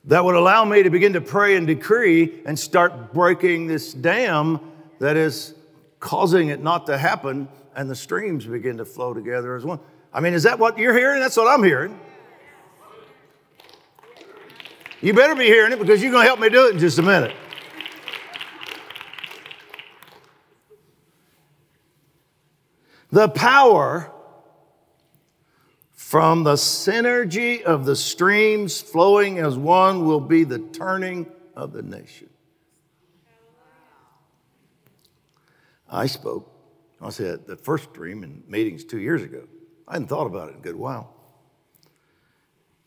[0.05, 4.61] that would allow me to begin to pray and decree and start breaking this dam
[5.01, 5.55] that is
[5.99, 9.81] causing it not to happen and the streams begin to flow together as one.
[10.13, 11.21] I mean, is that what you're hearing?
[11.21, 11.99] That's what I'm hearing.
[15.01, 16.99] You better be hearing it because you're going to help me do it in just
[16.99, 17.35] a minute.
[23.11, 24.11] The power
[26.15, 31.83] from the synergy of the streams flowing as one will be the turning of the
[31.83, 32.31] nation.
[35.91, 36.49] I spoke,
[37.01, 39.43] I said, the first dream in meetings two years ago.
[39.89, 41.13] I hadn't thought about it in a good while.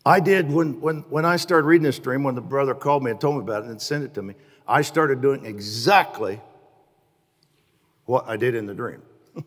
[0.05, 3.11] I did when, when, when I started reading this dream, when the brother called me
[3.11, 4.35] and told me about it and sent it to me,
[4.65, 6.39] I started doing exactly
[8.05, 9.01] what I did in the dream.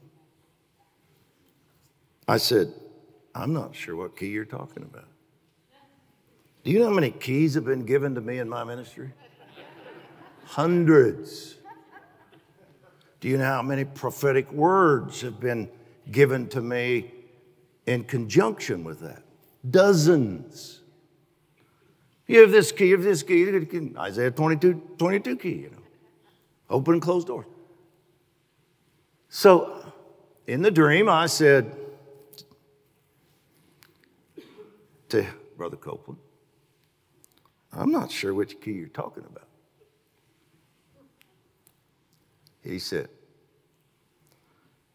[2.28, 2.74] I said,
[3.34, 5.08] I'm not sure what key you're talking about.
[6.64, 9.12] Do you know how many keys have been given to me in my ministry?
[10.44, 11.56] Hundreds.
[13.20, 15.68] Do you know how many prophetic words have been
[16.10, 17.12] given to me
[17.86, 19.22] in conjunction with that?
[19.68, 20.80] Dozens.
[22.26, 25.82] You have this key, you have this key, Isaiah 22, 22 key, you know.
[26.68, 27.46] Open and close doors.
[29.28, 29.92] So
[30.46, 31.76] in the dream, I said,
[35.10, 36.20] to Brother Copeland,
[37.72, 39.48] I'm not sure which key you're talking about.
[42.62, 43.08] He said,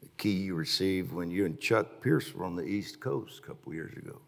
[0.01, 3.47] the key you received when you and Chuck Pierce were on the East Coast a
[3.47, 4.19] couple years ago.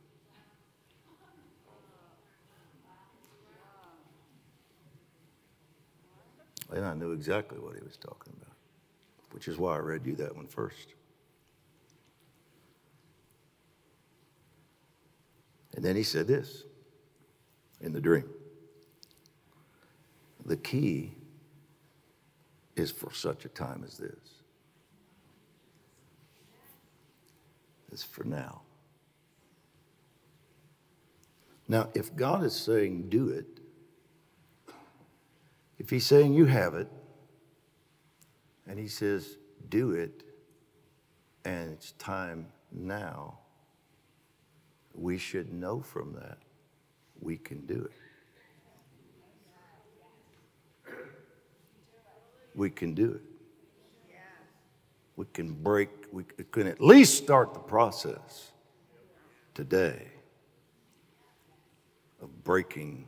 [6.74, 8.56] And I knew exactly what he was talking about,
[9.32, 10.96] which is why I read you that one first.
[15.78, 16.64] And then he said this
[17.80, 18.28] in the dream.
[20.44, 21.14] The key
[22.76, 24.42] is for such a time as this.
[27.92, 28.62] It's for now.
[31.68, 33.46] Now, if God is saying do it,
[35.78, 36.88] if He's saying you have it,
[38.68, 39.38] and He says
[39.70, 40.24] do it,
[41.46, 43.40] and it's time now,
[44.98, 46.38] we should know from that
[47.20, 47.92] we can do it.
[52.56, 53.22] We can do it.
[55.16, 58.52] We can break, we can at least start the process
[59.56, 60.08] today
[62.22, 63.08] of breaking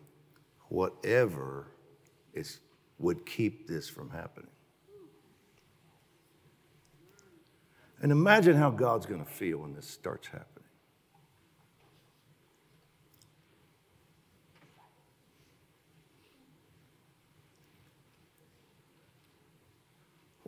[0.69, 1.67] whatever
[2.33, 2.59] is,
[2.97, 4.49] would keep this from happening.
[8.01, 10.58] And imagine how God's going to feel when this starts happening.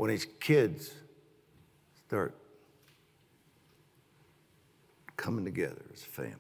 [0.02, 0.91] When his kids
[2.08, 2.36] start
[5.16, 6.34] coming together as a family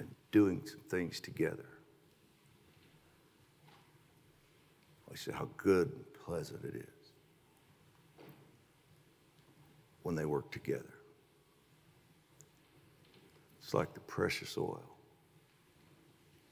[0.00, 1.68] and doing some things together.
[5.08, 7.12] I said, how good and pleasant it is
[10.02, 10.94] when they work together.
[13.60, 14.82] It's like the precious oil.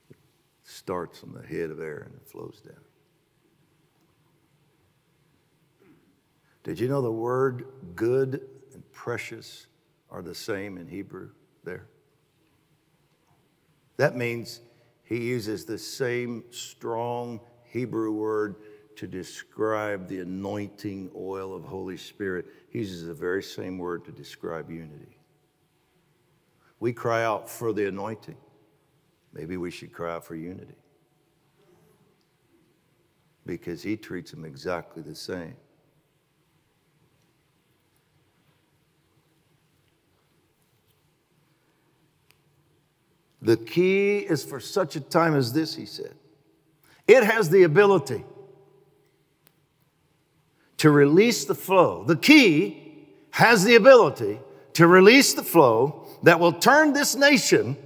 [0.09, 0.19] It
[0.63, 2.85] starts on the head of Aaron and flows down.
[6.71, 7.67] Did you know the word
[7.97, 8.43] good
[8.75, 9.67] and precious
[10.09, 11.31] are the same in Hebrew
[11.65, 11.89] there?
[13.97, 14.61] That means
[15.03, 18.55] he uses the same strong Hebrew word
[18.95, 22.47] to describe the anointing oil of Holy Spirit.
[22.69, 25.19] He uses the very same word to describe unity.
[26.79, 28.39] We cry out for the anointing.
[29.33, 30.79] Maybe we should cry out for unity.
[33.45, 35.57] Because he treats them exactly the same.
[43.43, 46.15] The key is for such a time as this, he said.
[47.07, 48.25] It has the ability
[50.77, 52.05] to release the flow.
[52.05, 54.41] The key has the ability
[54.75, 57.77] to release the flow that will turn this nation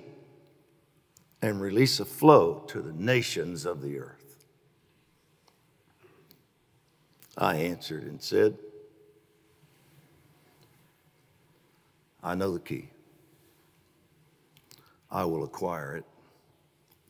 [1.40, 4.46] and release a flow to the nations of the earth.
[7.36, 8.56] I answered and said,
[12.22, 12.90] I know the key.
[15.14, 16.04] I will acquire it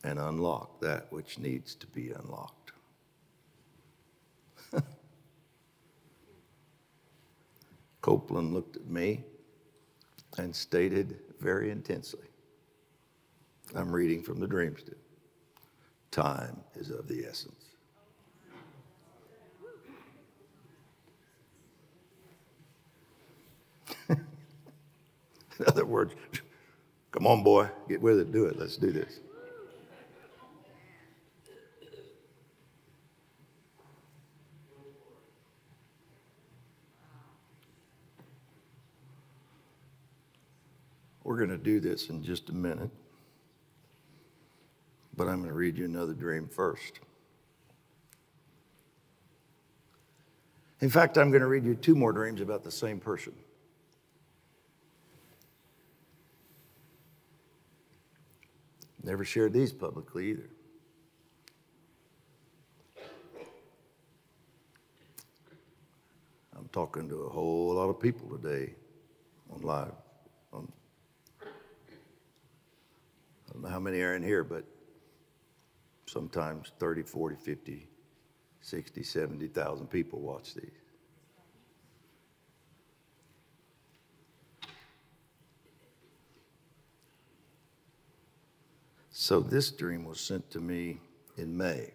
[0.03, 2.71] and unlock that which needs to be unlocked.
[8.01, 9.23] Copeland looked at me
[10.37, 12.27] and stated very intensely
[13.73, 14.81] I'm reading from the dreams.
[16.11, 17.65] Time is of the essence.
[24.09, 26.13] In other words,
[27.15, 28.59] Come on, boy, get with it, do it.
[28.59, 29.21] Let's do this.
[41.23, 42.91] We're going to do this in just a minute,
[45.15, 46.99] but I'm going to read you another dream first.
[50.81, 53.33] In fact, I'm going to read you two more dreams about the same person.
[59.05, 60.49] Never shared these publicly either.
[66.57, 68.73] I'm talking to a whole lot of people today
[69.53, 69.91] on live.
[70.53, 70.71] On,
[71.39, 71.45] I
[73.53, 74.65] don't know how many are in here, but
[76.07, 77.87] sometimes 30, 40, 50,
[78.61, 80.71] 60, 70,000 people watch these.
[89.25, 90.99] So this dream was sent to me
[91.35, 91.93] in May.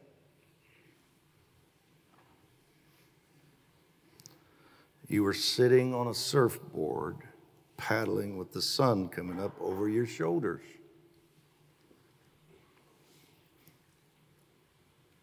[5.06, 7.18] You were sitting on a surfboard,
[7.76, 10.64] paddling with the sun coming up over your shoulders.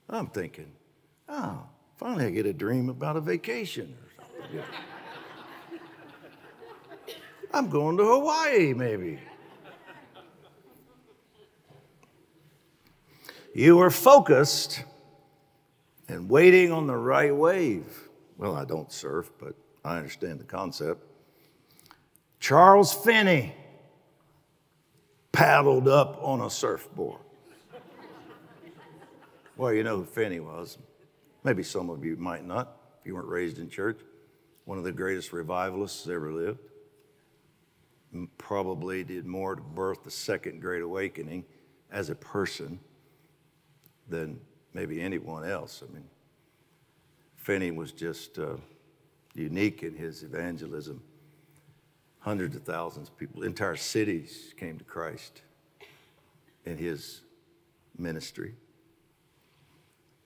[0.09, 0.71] I'm thinking,
[1.27, 1.61] oh,
[1.97, 4.63] finally I get a dream about a vacation or something.
[7.53, 9.19] I'm going to Hawaii, maybe.
[13.57, 14.83] You were focused
[16.07, 18.07] and waiting on the right wave.
[18.37, 21.03] Well, I don't surf, but I understand the concept.
[22.39, 23.55] Charles Finney
[25.31, 27.19] paddled up on a surfboard.
[29.57, 30.77] well, you know who Finney was.
[31.43, 33.97] Maybe some of you might not, if you weren't raised in church.
[34.65, 36.59] One of the greatest revivalists ever lived.
[38.37, 41.43] Probably did more to birth the second great awakening
[41.91, 42.79] as a person
[44.07, 44.39] than
[44.73, 45.83] maybe anyone else.
[45.87, 46.05] I mean,
[47.35, 48.57] Finney was just uh,
[49.33, 51.01] unique in his evangelism.
[52.19, 55.41] Hundreds of thousands of people, entire cities came to Christ
[56.65, 57.21] in his
[57.97, 58.53] ministry.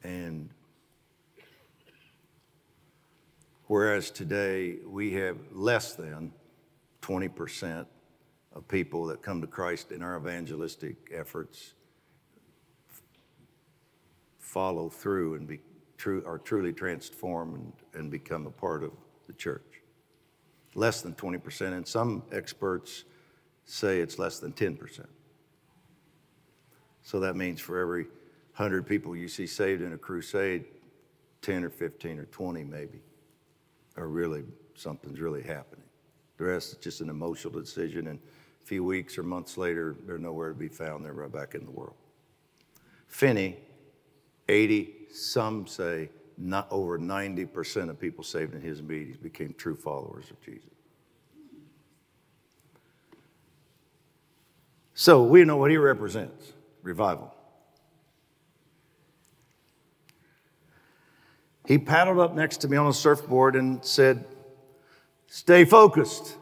[0.04, 0.50] And
[3.68, 6.34] whereas today we have less than
[7.02, 7.86] 20%
[8.54, 11.74] of people that come to Christ in our evangelistic efforts
[14.52, 15.60] follow through and be
[15.98, 18.92] true, are truly transformed and, and become a part of
[19.28, 19.82] the church.
[20.76, 23.06] Less than 20%, and some experts
[23.66, 25.06] say it's less than 10%.
[27.04, 28.04] So that means for every
[28.56, 30.66] 100 people you see saved in a crusade,
[31.42, 33.00] 10 or 15 or 20 maybe
[33.96, 34.44] are really,
[34.76, 35.86] something's really happening.
[36.38, 40.18] The rest is just an emotional decision, and a few weeks or months later, they're
[40.18, 41.06] nowhere to be found.
[41.06, 41.96] They're right back in the world.
[43.08, 43.58] Finney,
[44.48, 50.30] 80, some say not over 90% of people saved in his meetings became true followers
[50.32, 50.70] of Jesus.
[54.94, 57.34] So we know what he represents revival.
[61.66, 64.26] He paddled up next to me on a surfboard and said,
[65.28, 66.36] Stay focused.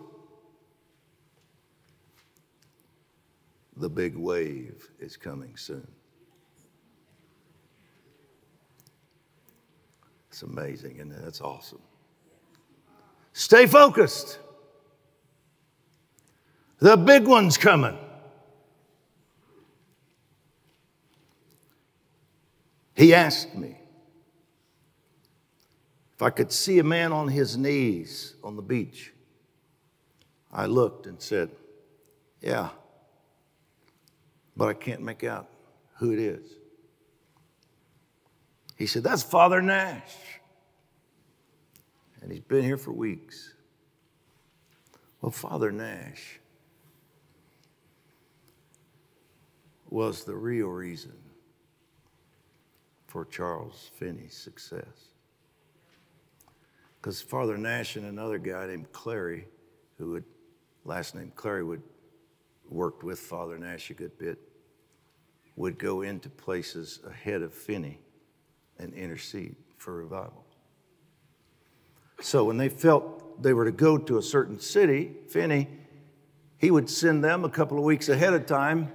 [3.78, 5.88] The big wave is coming soon.
[10.40, 11.82] It's amazing, and that's awesome.
[13.34, 14.40] Stay focused.
[16.78, 17.98] The big one's coming.
[22.96, 23.76] He asked me
[26.14, 29.12] if I could see a man on his knees on the beach.
[30.54, 31.50] I looked and said,
[32.40, 32.70] Yeah,
[34.56, 35.50] but I can't make out
[35.98, 36.59] who it is.
[38.80, 40.16] He said, That's Father Nash.
[42.22, 43.54] And he's been here for weeks.
[45.22, 46.40] Well, Father Nash
[49.90, 51.18] was the real reason
[53.06, 55.10] for Charles Finney's success.
[57.02, 59.46] Because Father Nash and another guy named Clary,
[59.98, 60.26] who would,
[60.86, 61.82] last name Clary, would
[62.70, 64.38] worked with Father Nash a good bit,
[65.58, 68.00] would go into places ahead of Finney
[68.80, 70.46] and intercede for revival.
[72.22, 75.68] So when they felt they were to go to a certain city, Finney,
[76.58, 78.92] he would send them a couple of weeks ahead of time,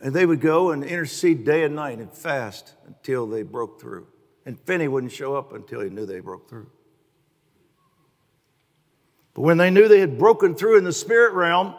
[0.00, 4.06] and they would go and intercede day and night and fast until they broke through.
[4.44, 6.70] And Finney wouldn't show up until he knew they broke through.
[9.32, 11.74] But when they knew they had broken through in the spirit realm,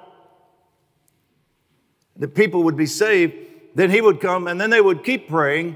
[2.18, 3.36] the people would be saved,
[3.76, 5.76] then he would come and then they would keep praying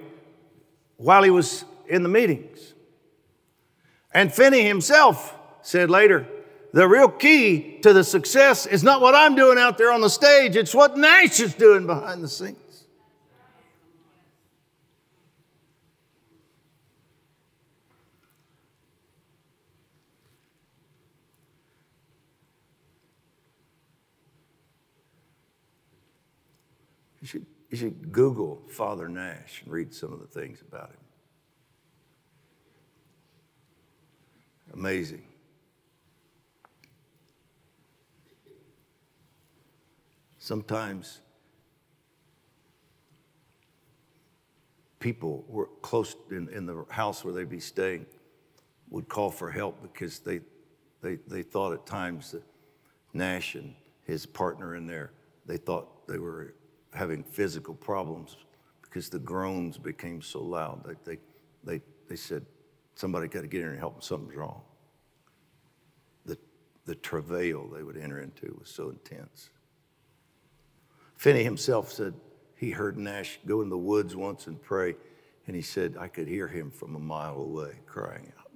[1.00, 2.74] while he was in the meetings.
[4.14, 6.28] And Finney himself said later,
[6.74, 10.10] the real key to the success is not what I'm doing out there on the
[10.10, 12.58] stage, it's what Nash is doing behind the scenes.
[27.70, 30.98] You should Google Father Nash and read some of the things about him.
[34.74, 35.24] Amazing.
[40.38, 41.22] Sometimes
[45.00, 48.06] people were close in, in the house where they'd be staying
[48.90, 50.40] would call for help because they,
[51.02, 52.44] they, they thought at times that
[53.14, 55.12] Nash and his partner in there,
[55.46, 56.56] they thought they were
[56.94, 58.38] having physical problems
[58.82, 60.84] because the groans became so loud.
[60.86, 61.20] They, they,
[61.64, 62.46] they, they said,
[62.96, 64.62] somebody got to get in here and help them, something's wrong.
[66.26, 66.38] The,
[66.86, 69.50] the travail they would enter into was so intense.
[71.16, 72.14] Finney himself said
[72.56, 74.96] he heard Nash go in the woods once and pray,
[75.48, 78.49] and he said, I could hear him from a mile away crying out.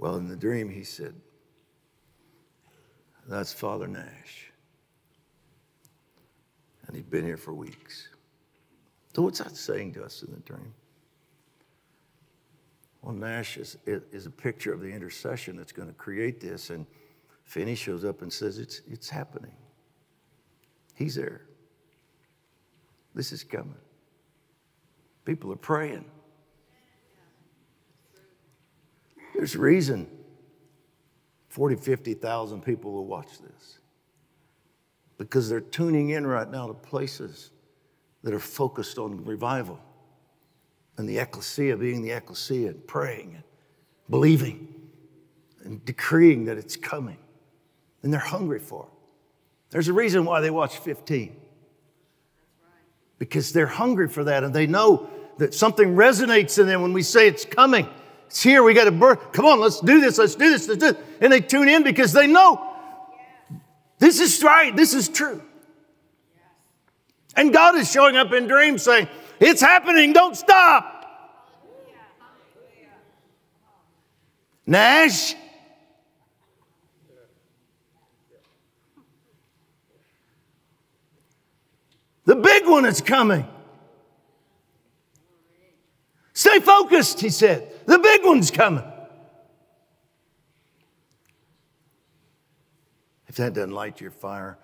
[0.00, 1.14] Well, in the dream, he said,
[3.28, 4.50] That's Father Nash.
[6.86, 8.08] And he'd been here for weeks.
[9.14, 10.72] So, what's that saying to us in the dream?
[13.02, 16.70] Well, Nash is, is a picture of the intercession that's going to create this.
[16.70, 16.86] And
[17.44, 19.54] Finney shows up and says, It's, it's happening.
[20.94, 21.42] He's there.
[23.14, 23.74] This is coming.
[25.26, 26.06] People are praying.
[29.34, 30.08] There's a reason
[31.48, 33.78] 40, 50,000 people will watch this
[35.18, 37.50] because they're tuning in right now to places
[38.22, 39.78] that are focused on revival
[40.96, 43.44] and the ecclesia being the ecclesia and praying and
[44.08, 44.68] believing
[45.64, 47.18] and decreeing that it's coming.
[48.02, 48.92] And they're hungry for it.
[49.70, 51.36] There's a reason why they watch 15
[53.18, 55.08] because they're hungry for that and they know
[55.38, 57.88] that something resonates in them when we say it's coming.
[58.30, 58.62] It's here.
[58.62, 59.32] We got to birth.
[59.32, 60.16] Come on, let's do this.
[60.16, 60.68] Let's do this.
[60.68, 61.02] Let's do this.
[61.20, 62.64] And they tune in because they know
[63.98, 64.74] this is right.
[64.74, 65.42] This is true.
[67.36, 69.08] And God is showing up in dreams saying,
[69.40, 70.12] It's happening.
[70.12, 70.96] Don't stop.
[74.64, 75.34] Nash.
[82.26, 83.44] The big one is coming.
[86.40, 87.70] Stay focused, he said.
[87.84, 88.90] The big one's coming.
[93.28, 94.56] If that doesn't light your fire,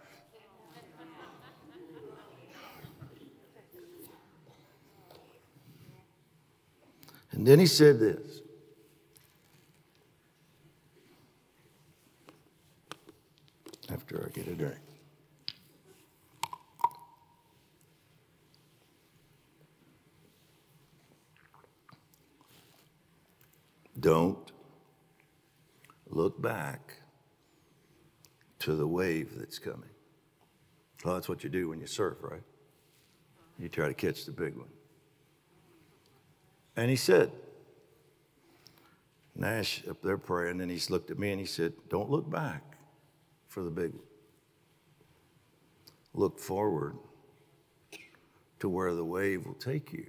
[7.33, 8.41] and then he said this.
[13.91, 14.86] After I get a drink.
[24.07, 24.53] Don't
[26.09, 26.99] look back
[28.61, 29.91] to the wave that's coming.
[31.05, 32.45] Well, that's what you do when you surf, right?
[33.59, 34.69] You try to catch the big one.
[36.77, 37.33] And he said,
[39.35, 42.63] Nash up there praying, and he's looked at me and he said, Don't look back
[43.49, 44.07] for the big one.
[46.15, 46.97] Look forward
[48.61, 50.07] to where the wave will take you.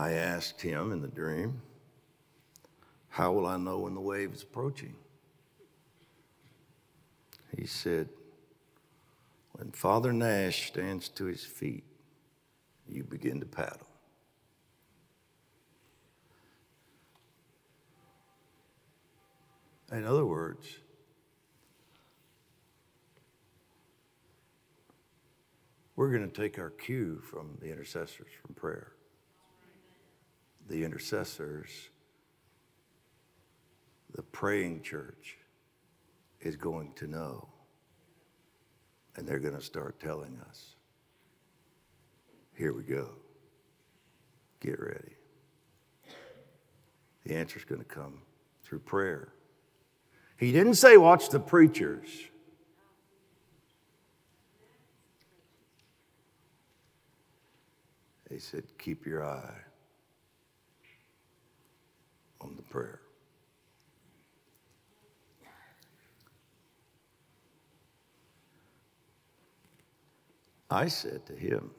[0.00, 1.60] I asked him in the dream,
[3.10, 4.94] How will I know when the wave is approaching?
[7.54, 8.08] He said,
[9.52, 11.84] When Father Nash stands to his feet,
[12.88, 13.86] you begin to paddle.
[19.92, 20.66] In other words,
[25.96, 28.94] we're going to take our cue from the intercessors from prayer
[30.70, 31.90] the intercessors,
[34.14, 35.36] the praying church
[36.40, 37.48] is going to know.
[39.16, 40.76] And they're going to start telling us,
[42.54, 43.10] here we go.
[44.60, 45.16] Get ready.
[47.24, 48.22] The answer is going to come
[48.62, 49.32] through prayer.
[50.36, 52.08] He didn't say, watch the preachers.
[58.30, 59.64] He said, keep your eye
[62.40, 63.00] on the prayer.
[70.70, 71.72] I said to him,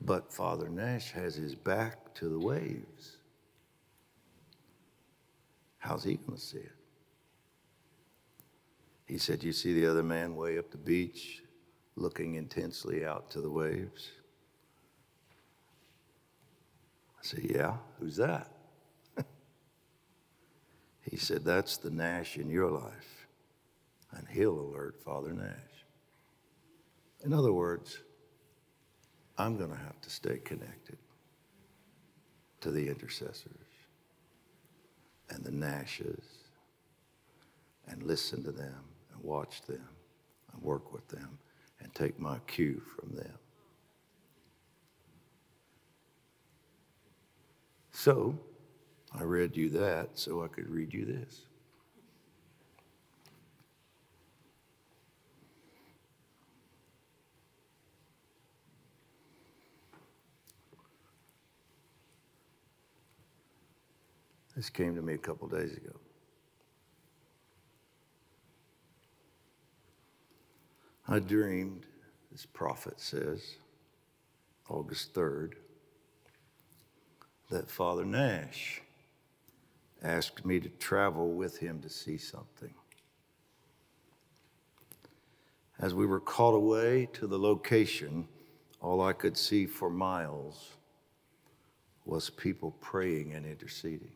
[0.00, 3.18] but Father Nash has his back to the waves.
[5.78, 6.72] How's he going to see it?
[9.06, 11.42] He said, You see the other man way up the beach
[11.96, 14.10] looking intensely out to the waves?
[17.22, 18.48] I said, Yeah, who's that?
[21.02, 23.26] he said, That's the Nash in your life,
[24.12, 25.56] and he'll alert Father Nash.
[27.24, 28.00] In other words,
[29.38, 30.98] I'm going to have to stay connected
[32.60, 33.46] to the intercessors
[35.30, 36.24] and the Nashes
[37.88, 39.88] and listen to them and watch them
[40.52, 41.38] and work with them
[41.80, 43.38] and take my cue from them.
[48.02, 48.36] So
[49.16, 51.42] I read you that so I could read you this.
[64.56, 65.94] This came to me a couple days ago.
[71.06, 71.86] I dreamed
[72.32, 73.58] this prophet says,
[74.68, 75.52] August 3rd,
[77.52, 78.80] that Father Nash
[80.02, 82.72] asked me to travel with him to see something.
[85.78, 88.26] As we were called away to the location,
[88.80, 90.70] all I could see for miles
[92.06, 94.12] was people praying and interceding.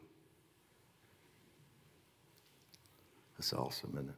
[3.37, 4.15] That's awesome, isn't it?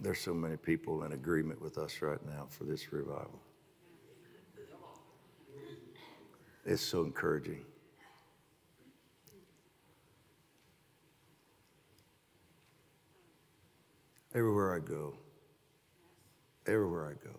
[0.00, 3.40] There's so many people in agreement with us right now for this revival.
[6.64, 7.64] It's so encouraging.
[14.34, 15.14] Everywhere I go,
[16.66, 17.34] everywhere I go,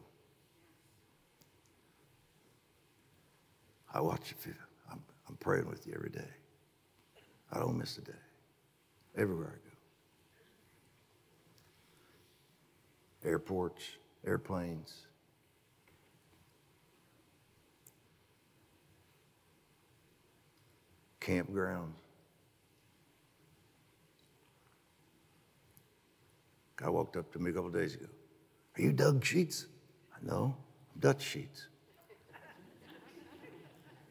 [3.93, 4.53] I watch you.
[4.91, 6.29] I'm, I'm praying with you every day.
[7.51, 8.11] I don't miss a day.
[9.17, 9.59] Everywhere I
[13.23, 13.29] go.
[13.29, 13.83] Airports,
[14.25, 15.07] airplanes.
[21.23, 21.93] Campgrounds.
[26.75, 28.07] Guy walked up to me a couple days ago.
[28.77, 29.67] Are you Doug Sheets?
[30.13, 30.55] I know.
[30.93, 31.67] I'm Dutch Sheets.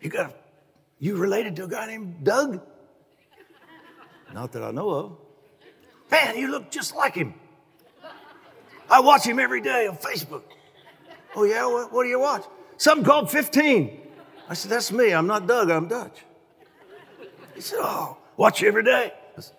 [0.01, 0.35] You got,
[0.99, 2.61] you related to a guy named Doug?
[4.33, 5.17] Not that I know of.
[6.11, 7.35] Man, you look just like him.
[8.91, 10.43] I watch him every day on Facebook.
[11.37, 11.67] Oh, yeah?
[11.67, 12.45] What, what do you watch?
[12.77, 14.01] Something called 15.
[14.49, 15.13] I said, That's me.
[15.13, 16.25] I'm not Doug, I'm Dutch.
[17.63, 19.13] Said, Oh, watch you every day.
[19.39, 19.55] Said,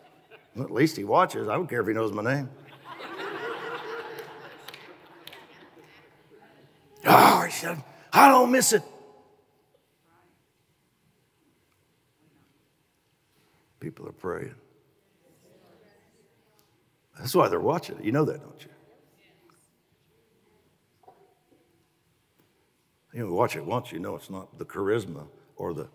[0.56, 1.48] well, at least he watches.
[1.48, 2.50] I don't care if he knows my name.
[7.06, 7.82] oh, he said,
[8.12, 8.84] I don't miss it.
[13.80, 14.56] People are praying.
[17.18, 18.04] That's why they're watching it.
[18.04, 18.70] You know that, don't you?
[23.14, 25.88] You know, watch it once, you know it's not the charisma or the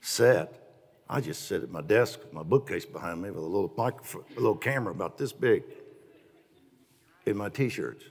[0.00, 0.67] set.
[1.10, 4.24] I just sit at my desk with my bookcase behind me with a little microphone,
[4.36, 5.64] a little camera about this big
[7.24, 8.04] in my t-shirts.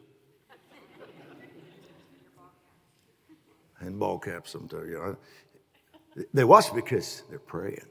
[3.79, 5.17] and ball caps sometimes, you know.
[6.33, 7.85] They watch because they're praying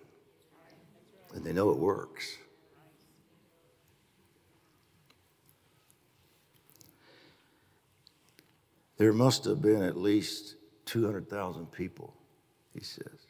[1.35, 2.39] and they know it works.
[8.97, 12.15] There must have been at least 200,000 people,
[12.73, 13.26] he says.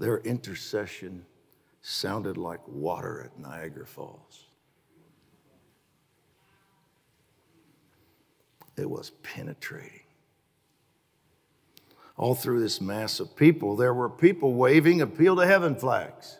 [0.00, 1.24] Their intercession
[1.82, 4.46] sounded like water at Niagara Falls.
[8.76, 10.00] It was penetrating
[12.20, 16.36] all through this mass of people, there were people waving appeal to heaven flags.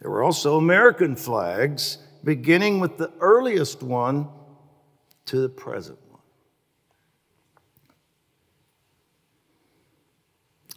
[0.00, 4.28] There were also American flags, beginning with the earliest one
[5.26, 6.20] to the present one.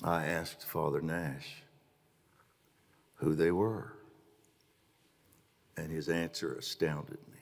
[0.03, 1.63] I asked Father Nash
[3.15, 3.93] who they were,
[5.75, 7.39] and his answer astounded me.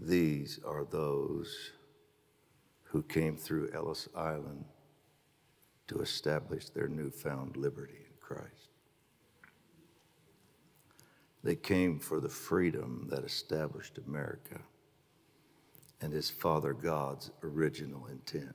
[0.00, 1.72] These are those
[2.84, 4.64] who came through Ellis Island
[5.88, 8.70] to establish their newfound liberty in Christ.
[11.44, 14.60] They came for the freedom that established America
[16.00, 18.54] and his Father God's original intent.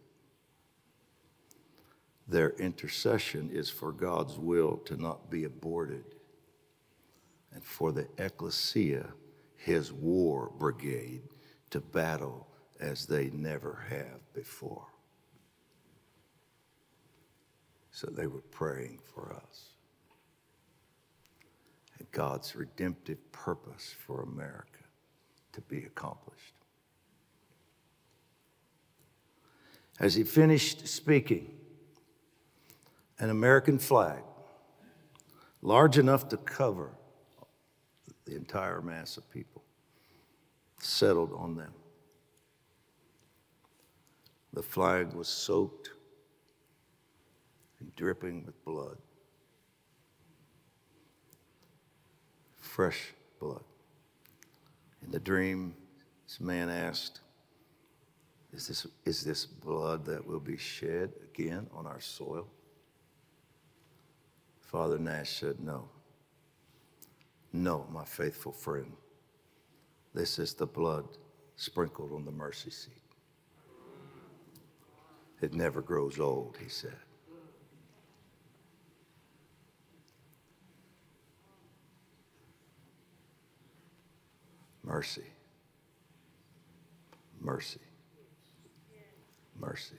[2.28, 6.06] Their intercession is for God's will to not be aborted
[7.54, 9.08] and for the ecclesia,
[9.58, 11.24] his war brigade,
[11.72, 12.48] to battle
[12.80, 14.88] as they never have before.
[17.92, 19.70] So they were praying for us.
[22.00, 24.86] And God's redemptive purpose for America
[25.52, 26.56] to be accomplished.
[30.02, 31.54] As he finished speaking,
[33.20, 34.24] an American flag,
[35.62, 36.90] large enough to cover
[38.26, 39.64] the entire mass of people,
[40.80, 41.72] settled on them.
[44.54, 45.92] The flag was soaked
[47.80, 48.98] and dripping with blood.
[52.58, 53.64] Fresh blood.
[55.06, 55.76] In the dream,
[56.26, 57.20] this man asked,
[58.54, 62.48] is this, is this blood that will be shed again on our soil?
[64.60, 65.88] Father Nash said, No.
[67.54, 68.92] No, my faithful friend.
[70.14, 71.06] This is the blood
[71.56, 72.94] sprinkled on the mercy seat.
[75.42, 76.96] It never grows old, he said.
[84.84, 85.24] Mercy.
[87.40, 87.80] Mercy.
[89.62, 89.96] Mercy.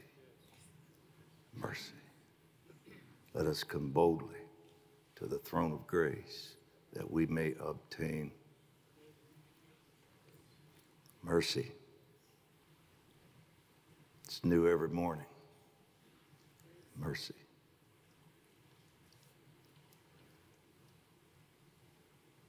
[1.55, 1.93] Mercy.
[3.33, 4.41] Let us come boldly
[5.15, 6.57] to the throne of grace
[6.95, 8.33] that we may obtain
[11.23, 11.71] mercy.
[14.25, 15.27] It's new every morning.
[16.99, 17.35] Mercy.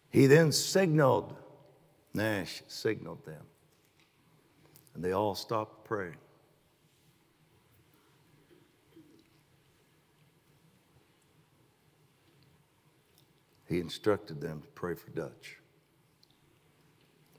[0.10, 1.36] He then signaled,
[2.16, 3.44] Nash signaled them,
[4.96, 6.18] and they all stopped praying.
[13.74, 15.58] He instructed them to pray for Dutch.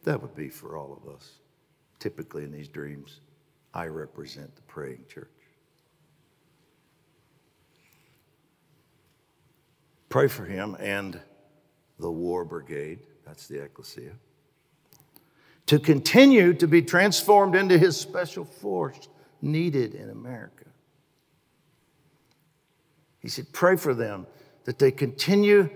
[0.02, 1.34] That would be for all of us.
[2.00, 3.20] Typically, in these dreams,
[3.72, 5.28] I represent the praying church.
[10.08, 11.20] Pray for him and
[12.00, 14.14] the war brigade, that's the ecclesia,
[15.66, 19.08] to continue to be transformed into his special force
[19.40, 20.64] needed in America.
[23.20, 24.26] He said, Pray for them
[24.64, 25.70] that they continue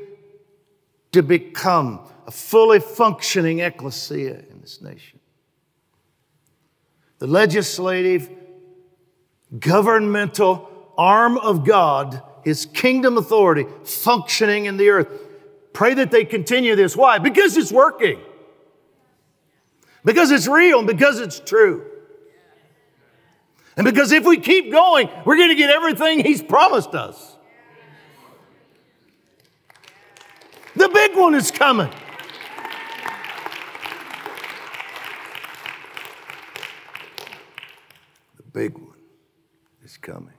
[1.13, 5.19] to become a fully functioning ecclesia in this nation.
[7.19, 8.31] The legislative,
[9.59, 15.09] governmental arm of God, his kingdom authority functioning in the earth.
[15.73, 16.97] Pray that they continue this.
[16.97, 17.19] Why?
[17.19, 18.21] Because it's working.
[20.05, 21.85] Because it's real and because it's true.
[23.77, 27.28] And because if we keep going, we're going to get everything He's promised us.
[30.79, 31.91] The big one is coming.
[38.37, 38.95] The big one
[39.83, 40.38] is coming.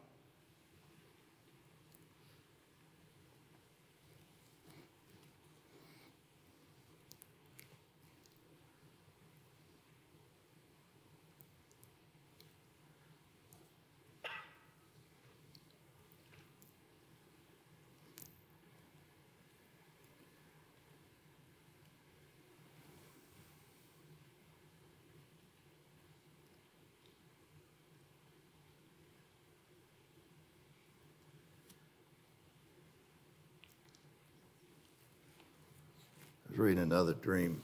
[36.60, 37.62] Reading another dream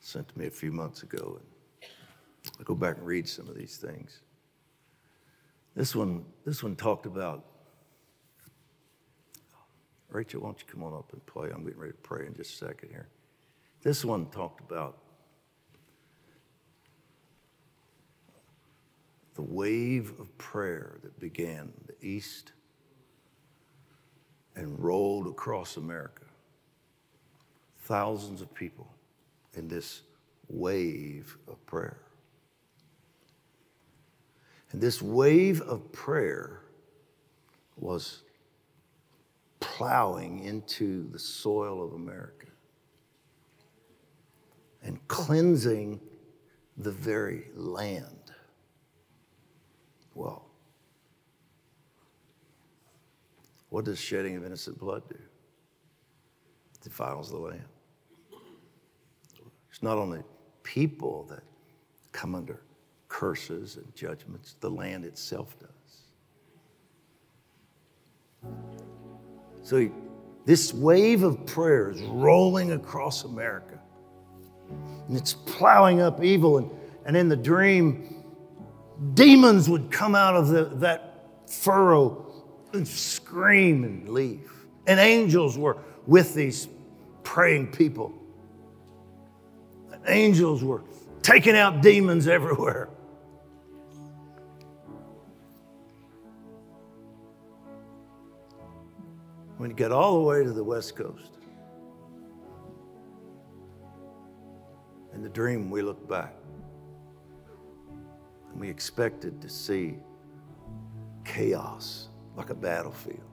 [0.00, 1.90] sent to me a few months ago, and
[2.58, 4.20] I go back and read some of these things.
[5.76, 7.44] This one, this one talked about.
[10.08, 11.50] Rachel, why don't you come on up and play?
[11.50, 13.08] I'm getting ready to pray in just a second here.
[13.82, 14.98] This one talked about
[19.34, 22.52] the wave of prayer that began in the East
[24.56, 26.24] and rolled across America
[27.82, 28.88] thousands of people
[29.54, 30.02] in this
[30.48, 31.98] wave of prayer.
[34.70, 36.60] And this wave of prayer
[37.76, 38.22] was
[39.60, 42.46] plowing into the soil of America
[44.82, 46.00] and cleansing
[46.78, 48.32] the very land.
[50.14, 50.46] Well,
[53.68, 55.18] what does shedding of innocent blood do?
[56.82, 57.64] Defiles the land.
[59.70, 60.20] It's not only
[60.62, 61.42] people that
[62.12, 62.60] come under
[63.08, 65.68] curses and judgments, the land itself does.
[69.62, 69.90] So
[70.44, 73.78] this wave of prayer is rolling across America.
[75.06, 76.58] And it's plowing up evil.
[76.58, 76.70] And,
[77.06, 78.24] and in the dream,
[79.14, 82.26] demons would come out of the, that furrow
[82.72, 84.50] and scream and leave.
[84.86, 86.66] And angels were with these
[87.32, 88.12] praying people.
[90.06, 90.84] Angels were
[91.22, 92.90] taking out demons everywhere.
[99.56, 101.30] When you get all the way to the West Coast,
[105.14, 106.34] in the dream, we look back
[108.50, 109.94] and we expected to see
[111.24, 113.31] chaos like a battlefield.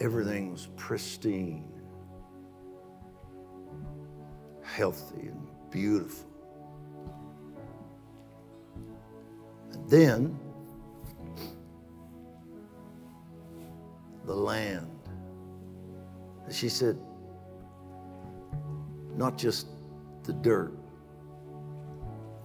[0.00, 1.64] Everything was pristine,
[4.62, 6.28] healthy, and beautiful.
[9.72, 10.38] And then
[14.24, 14.90] the land.
[16.50, 16.98] She said,
[19.16, 19.66] not just
[20.22, 20.78] the dirt,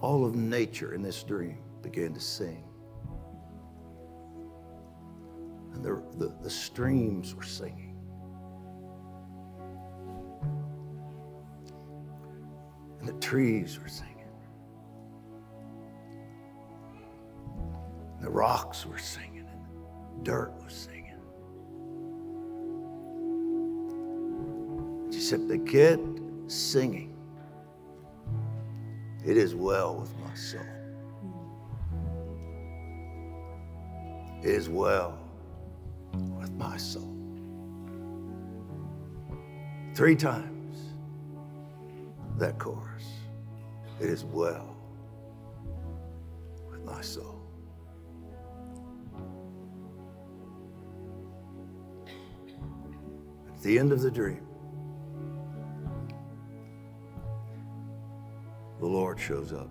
[0.00, 2.63] all of nature in this dream began to sing.
[5.84, 7.94] the, the, the streams were singing.
[13.00, 14.14] And the trees were singing.
[18.22, 21.02] The rocks were singing, and the dirt was singing.
[25.12, 26.00] She said, "The kid
[26.46, 27.14] singing.
[29.26, 30.62] It is well with my soul.
[34.42, 35.23] It is well
[36.56, 37.14] my soul.
[39.94, 40.94] Three times
[42.38, 43.04] that chorus.
[44.00, 44.76] It is well
[46.70, 47.40] with my soul.
[53.54, 54.46] At the end of the dream,
[58.80, 59.70] the Lord shows up.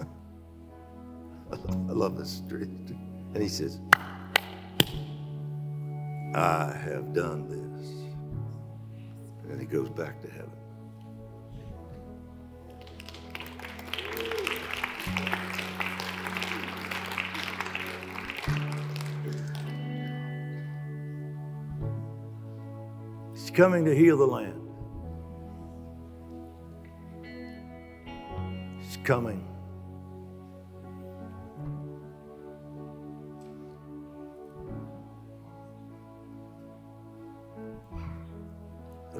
[1.52, 2.40] I love this.
[2.48, 3.78] And he says,
[6.36, 7.88] I have done this.
[9.50, 10.50] And he goes back to heaven.
[23.32, 24.60] He's coming to heal the land.
[28.82, 29.55] He's coming.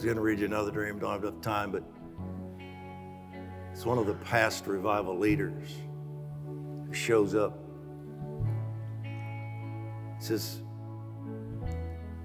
[0.06, 1.82] Going to read you another dream, don't have enough time, but
[3.72, 5.68] it's one of the past revival leaders
[6.86, 7.58] who shows up.
[9.02, 10.62] He says,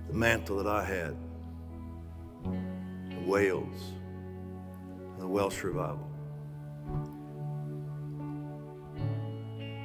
[0.08, 1.18] The mantle that I had,
[2.46, 3.94] in Wales,
[5.18, 6.08] the Welsh revival,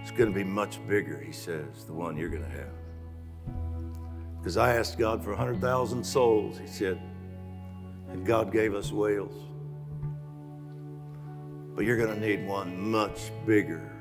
[0.03, 2.75] it's going to be much bigger, he says, the one you're going to have.
[4.37, 7.01] Because I asked God for 100,000 souls, he said.
[8.27, 9.33] God gave us Wales.
[11.77, 13.93] But you're going to need one much bigger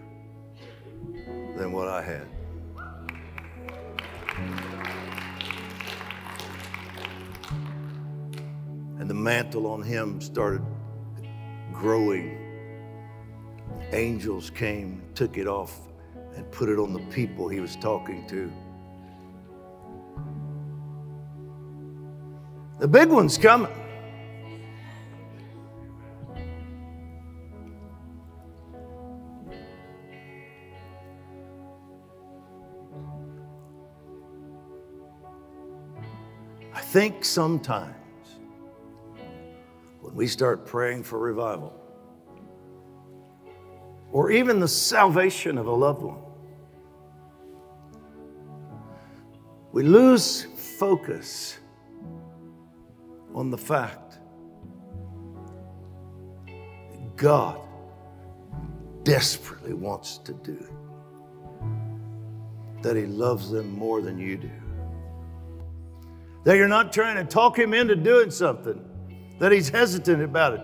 [1.55, 2.27] than what I had.
[8.99, 10.63] And the mantle on him started
[11.71, 12.41] growing.
[13.91, 15.81] Angels came, took it off,
[16.35, 18.51] and put it on the people he was talking to.
[22.79, 23.84] The big one's coming.
[36.95, 37.93] Think sometimes
[39.99, 41.73] when we start praying for revival,
[44.13, 46.21] or even the salvation of a loved one,
[49.73, 50.45] we lose
[50.79, 51.57] focus
[53.33, 54.19] on the fact
[56.45, 57.59] that God
[59.03, 60.71] desperately wants to do it,
[62.83, 64.64] that He loves them more than you do
[66.45, 68.79] that you're not trying to talk him into doing something,
[69.39, 70.61] that he's hesitant about it,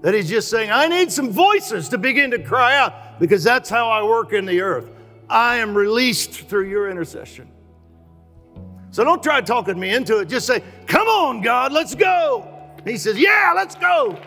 [0.00, 3.68] that he's just saying, I need some voices to begin to cry out because that's
[3.68, 4.88] how I work in the earth.
[5.28, 7.50] I am released through your intercession.
[8.92, 10.28] So don't try talking me into it.
[10.28, 12.48] Just say, Come on, God, let's go.
[12.86, 14.18] he says, Yeah, let's go.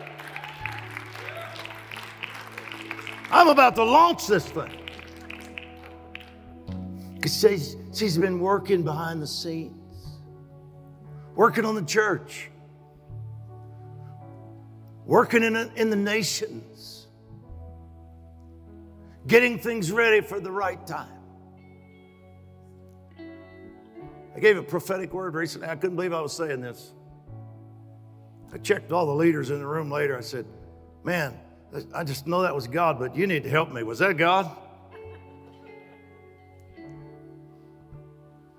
[3.32, 4.78] I'm about to launch this thing.
[7.16, 9.81] Because she's, she's been working behind the scenes
[11.36, 12.50] working on the church,
[15.06, 17.08] working in, in the nations,
[19.28, 21.10] getting things ready for the right time.
[24.36, 25.68] I gave a prophetic word recently.
[25.68, 26.92] I couldn't believe I was saying this.
[28.54, 30.18] I checked all the leaders in the room later.
[30.18, 30.46] I said,
[31.04, 31.40] Man,
[31.96, 33.82] I just know that was God, but you need to help me.
[33.84, 34.56] Was that God?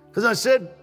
[0.08, 0.74] Because I said,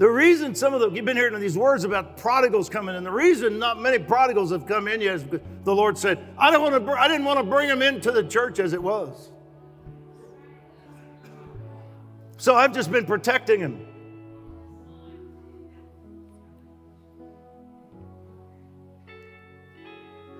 [0.00, 3.10] the reason some of the, you've been hearing these words about prodigals coming in, the
[3.10, 5.24] reason not many prodigals have come in yet is
[5.62, 8.24] the Lord said, I, don't want to, I didn't want to bring them into the
[8.24, 9.30] church as it was.
[12.38, 13.86] So I've just been protecting them.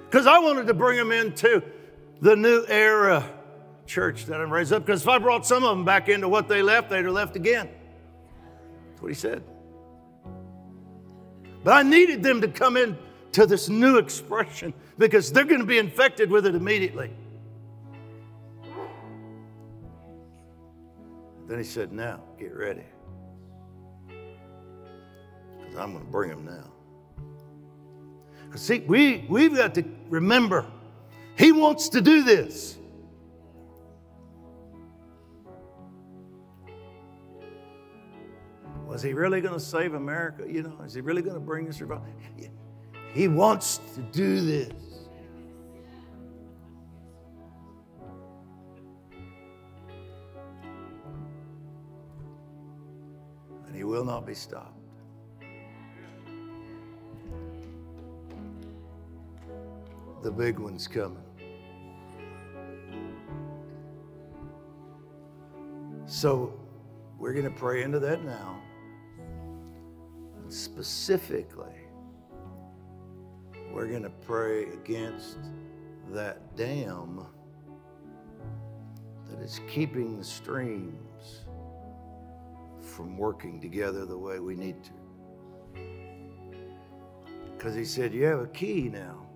[0.08, 1.62] Because I wanted to bring them into
[2.22, 3.28] the new era
[3.84, 4.86] church that I'm raised up.
[4.86, 7.36] Because if I brought some of them back into what they left, they'd have left
[7.36, 7.68] again.
[8.88, 9.44] That's what he said.
[11.62, 12.96] But I needed them to come in
[13.32, 17.10] to this new expression because they're going to be infected with it immediately.
[21.46, 22.84] Then he said, Now, get ready.
[25.58, 26.70] Because I'm going to bring them now.
[28.56, 30.66] See, we, we've got to remember,
[31.36, 32.76] He wants to do this.
[38.90, 40.44] Was He really going to save America?
[40.50, 42.06] You know, is He really going to bring us revival?
[43.14, 44.72] He wants to do this.
[53.66, 54.76] And He will not be stopped.
[60.22, 61.16] the big one's coming.
[66.04, 66.52] So
[67.18, 68.59] we're going to pray into that now.
[70.80, 71.76] Specifically,
[73.70, 75.36] we're going to pray against
[76.10, 77.26] that dam
[79.28, 81.44] that is keeping the streams
[82.80, 84.92] from working together the way we need to.
[87.54, 89.26] Because he said, You have a key now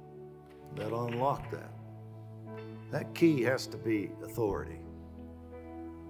[0.76, 1.72] that'll unlock that.
[2.90, 4.80] That key has to be authority.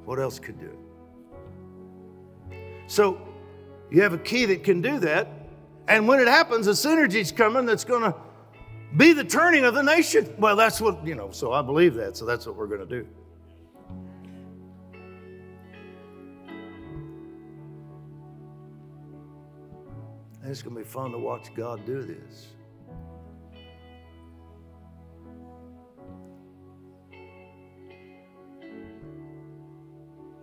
[0.04, 0.70] What else could do
[2.52, 2.60] it?
[2.86, 3.33] So
[3.90, 5.28] you have a key that can do that.
[5.88, 8.14] And when it happens, a synergy's coming that's going to
[8.96, 10.32] be the turning of the nation.
[10.38, 12.16] Well, that's what, you know, so I believe that.
[12.16, 13.06] So that's what we're going to do.
[20.46, 22.48] It's going to be fun to watch God do this.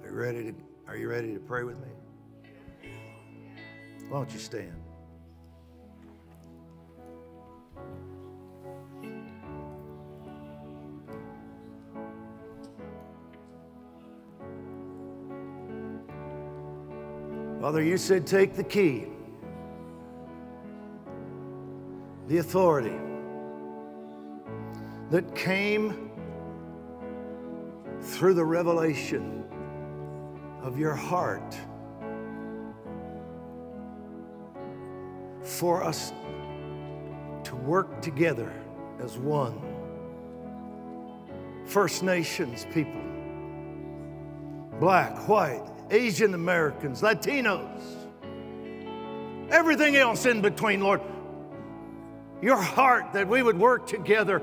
[0.04, 0.54] Are you ready to,
[0.88, 1.88] are you ready to pray with me?
[4.12, 4.76] Why don't you stand?
[17.62, 19.06] Father, you said take the key,
[22.28, 23.00] the authority
[25.10, 26.12] that came
[28.02, 29.46] through the revelation
[30.62, 31.56] of your heart
[35.62, 36.12] for us
[37.44, 38.52] to work together
[39.00, 39.62] as one.
[41.68, 43.04] First Nations people,
[44.80, 47.80] black, white, Asian Americans, Latinos,
[49.52, 51.02] everything else in between, Lord.
[52.42, 54.42] Your heart that we would work together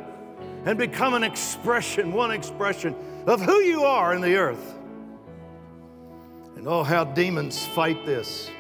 [0.67, 2.95] and become an expression, one expression
[3.27, 4.73] of who you are in the earth.
[6.55, 8.53] And oh, how demons fight this.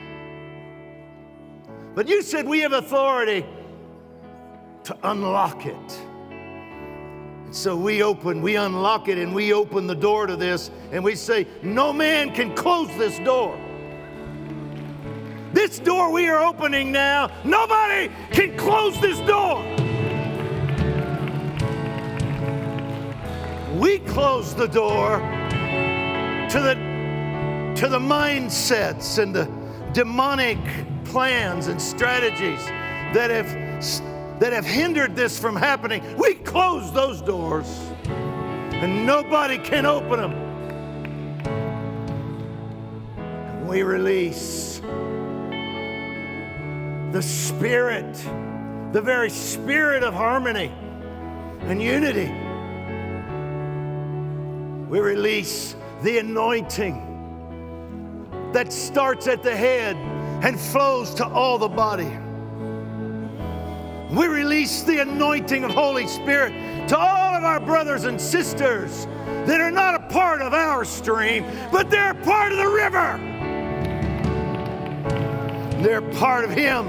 [1.99, 3.45] But you said we have authority
[4.85, 5.99] to unlock it.
[6.31, 11.03] And so we open, we unlock it, and we open the door to this, and
[11.03, 13.59] we say, No man can close this door.
[15.53, 19.61] This door we are opening now, nobody can close this door.
[23.77, 25.19] We close the door
[26.49, 29.51] to the to the mindsets and the
[29.93, 30.59] demonic
[31.09, 32.65] plans and strategies
[33.15, 33.47] that have,
[34.41, 36.03] that have hindered this from happening.
[36.17, 37.67] We close those doors
[38.07, 40.47] and nobody can open them.
[43.67, 44.81] We release
[47.13, 48.15] the spirit,
[48.93, 50.71] the very spirit of harmony
[51.63, 52.31] and unity.
[54.89, 57.07] We release the anointing
[58.53, 59.97] that starts at the head
[60.43, 62.17] and flows to all the body.
[64.11, 69.07] We release the anointing of Holy Spirit to all of our brothers and sisters
[69.47, 73.19] that are not a part of our stream, but they're part of the river.
[75.83, 76.89] They're part of Him.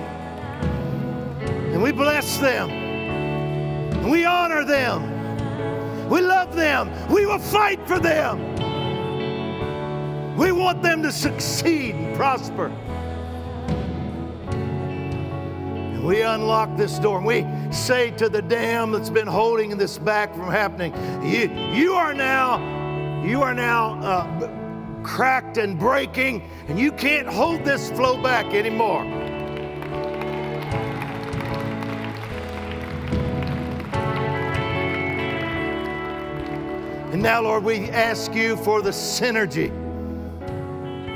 [1.73, 4.09] And we bless them.
[4.09, 6.09] We honor them.
[6.09, 6.89] We love them.
[7.11, 8.55] We will fight for them.
[10.37, 12.71] We want them to succeed and prosper.
[16.03, 20.33] We unlock this door and we say to the dam that's been holding this back
[20.33, 20.93] from happening,
[21.23, 27.65] you, you are now, you are now uh, cracked and breaking, and you can't hold
[27.65, 29.03] this flow back anymore.
[37.11, 39.69] And now, Lord, we ask you for the synergy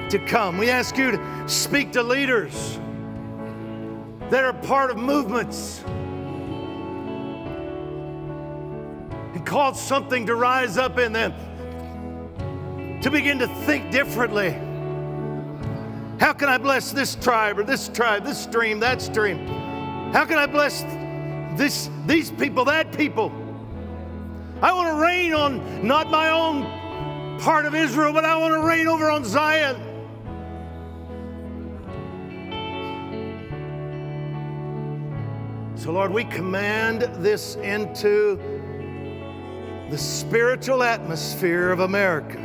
[0.10, 0.58] to come.
[0.58, 2.80] We ask you to speak to leaders
[4.34, 5.84] that are part of movements
[9.36, 11.32] and cause something to rise up in them
[13.04, 14.50] to begin to think differently.
[16.20, 19.46] How can I bless this tribe or this tribe, this stream, that stream?
[20.14, 20.82] How can I bless
[21.56, 23.32] this, these people, that people.
[24.64, 28.68] I want to reign on not my own part of Israel, but I want to
[28.68, 29.83] reign over on Zion.
[35.84, 38.40] So, Lord, we command this into
[39.90, 42.40] the spiritual atmosphere of America.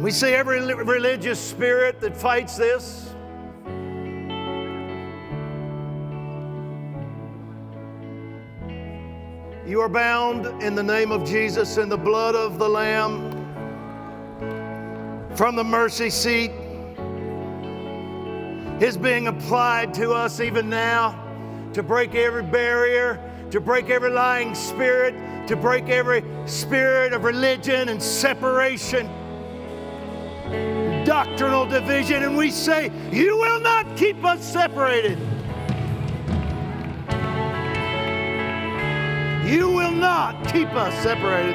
[0.00, 3.14] We see every religious spirit that fights this.
[9.64, 13.30] You are bound in the name of Jesus in the blood of the Lamb
[15.36, 16.50] from the mercy seat
[18.82, 21.16] is being applied to us even now
[21.72, 25.14] to break every barrier, to break every lying spirit,
[25.46, 29.06] to break every spirit of religion and separation,
[31.04, 32.24] doctrinal division.
[32.24, 35.16] And we say, You will not keep us separated.
[39.46, 41.54] You will not keep us separated.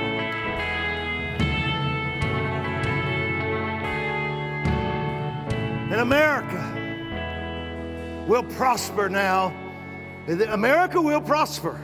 [5.91, 6.76] In America,
[8.27, 9.55] will prosper now.
[10.27, 11.79] America will prosper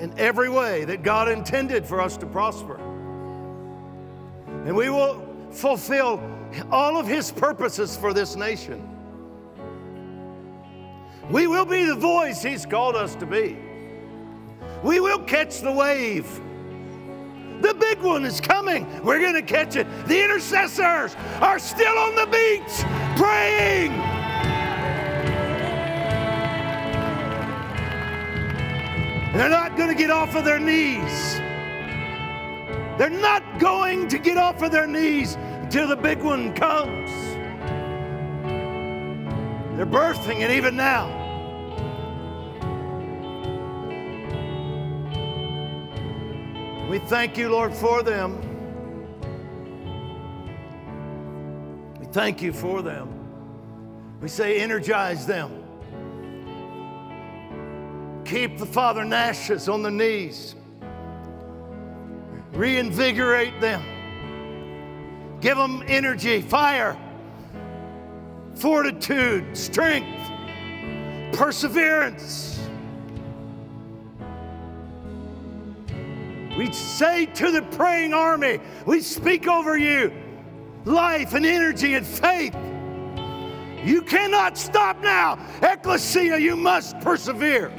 [0.00, 2.76] in every way that God intended for us to prosper.
[4.64, 6.22] And we will fulfill
[6.70, 8.90] all of His purposes for this nation.
[11.30, 13.58] We will be the voice He's called us to be.
[14.82, 16.28] We will catch the wave.
[17.60, 18.86] The big one is coming.
[19.02, 19.86] We're going to catch it.
[20.06, 24.13] The intercessors are still on the beach praying.
[29.34, 31.38] They're not going to get off of their knees.
[32.96, 37.10] They're not going to get off of their knees until the big one comes.
[39.76, 41.22] They're birthing it even now.
[46.88, 48.38] We thank you, Lord, for them.
[51.98, 53.08] We thank you for them.
[54.20, 55.63] We say, energize them.
[58.24, 60.54] Keep the Father Nashes on the knees.
[62.52, 63.82] Reinvigorate them.
[65.40, 66.96] Give them energy, fire,
[68.54, 70.30] fortitude, strength,
[71.32, 72.66] perseverance.
[76.56, 80.12] We say to the praying army, we speak over you
[80.84, 82.54] life and energy and faith.
[83.84, 85.38] You cannot stop now.
[85.62, 87.72] Ecclesia, you must persevere.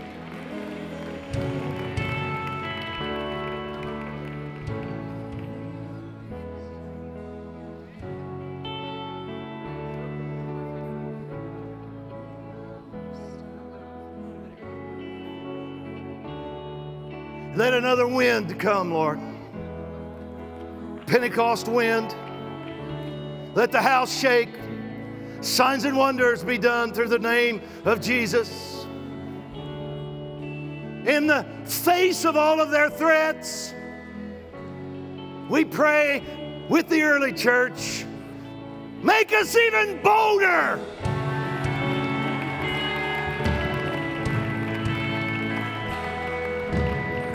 [17.76, 19.20] Another wind to come, Lord.
[21.08, 22.16] Pentecost wind.
[23.54, 24.50] Let the house shake.
[25.42, 28.86] Signs and wonders be done through the name of Jesus.
[31.06, 33.74] In the face of all of their threats,
[35.50, 36.24] we pray
[36.68, 38.06] with the early church
[39.04, 40.80] make us even bolder.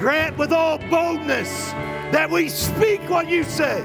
[0.00, 1.72] Grant with all boldness
[2.10, 3.82] that we speak what you say.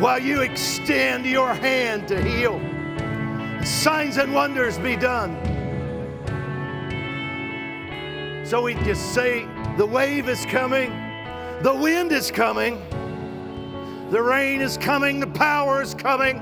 [0.00, 2.58] While you extend your hand to heal,
[3.62, 5.36] signs and wonders be done.
[8.46, 10.88] So we just say, the wave is coming,
[11.60, 12.80] the wind is coming,
[14.10, 16.36] the rain is coming, the power is coming,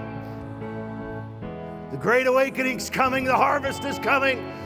[1.91, 4.62] the great awakening is coming, the harvest is coming.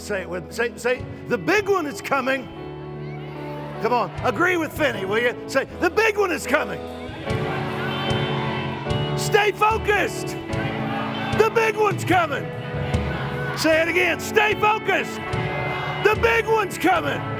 [0.00, 0.52] Say it with me.
[0.52, 2.44] say say the big one is coming.
[3.82, 5.36] Come on, agree with Finney, will you?
[5.46, 6.80] Say the big one is coming.
[9.18, 10.28] Stay focused.
[11.38, 12.44] The big one's coming.
[13.56, 14.20] Say it again.
[14.20, 15.16] Stay focused.
[16.02, 17.39] The big one's coming.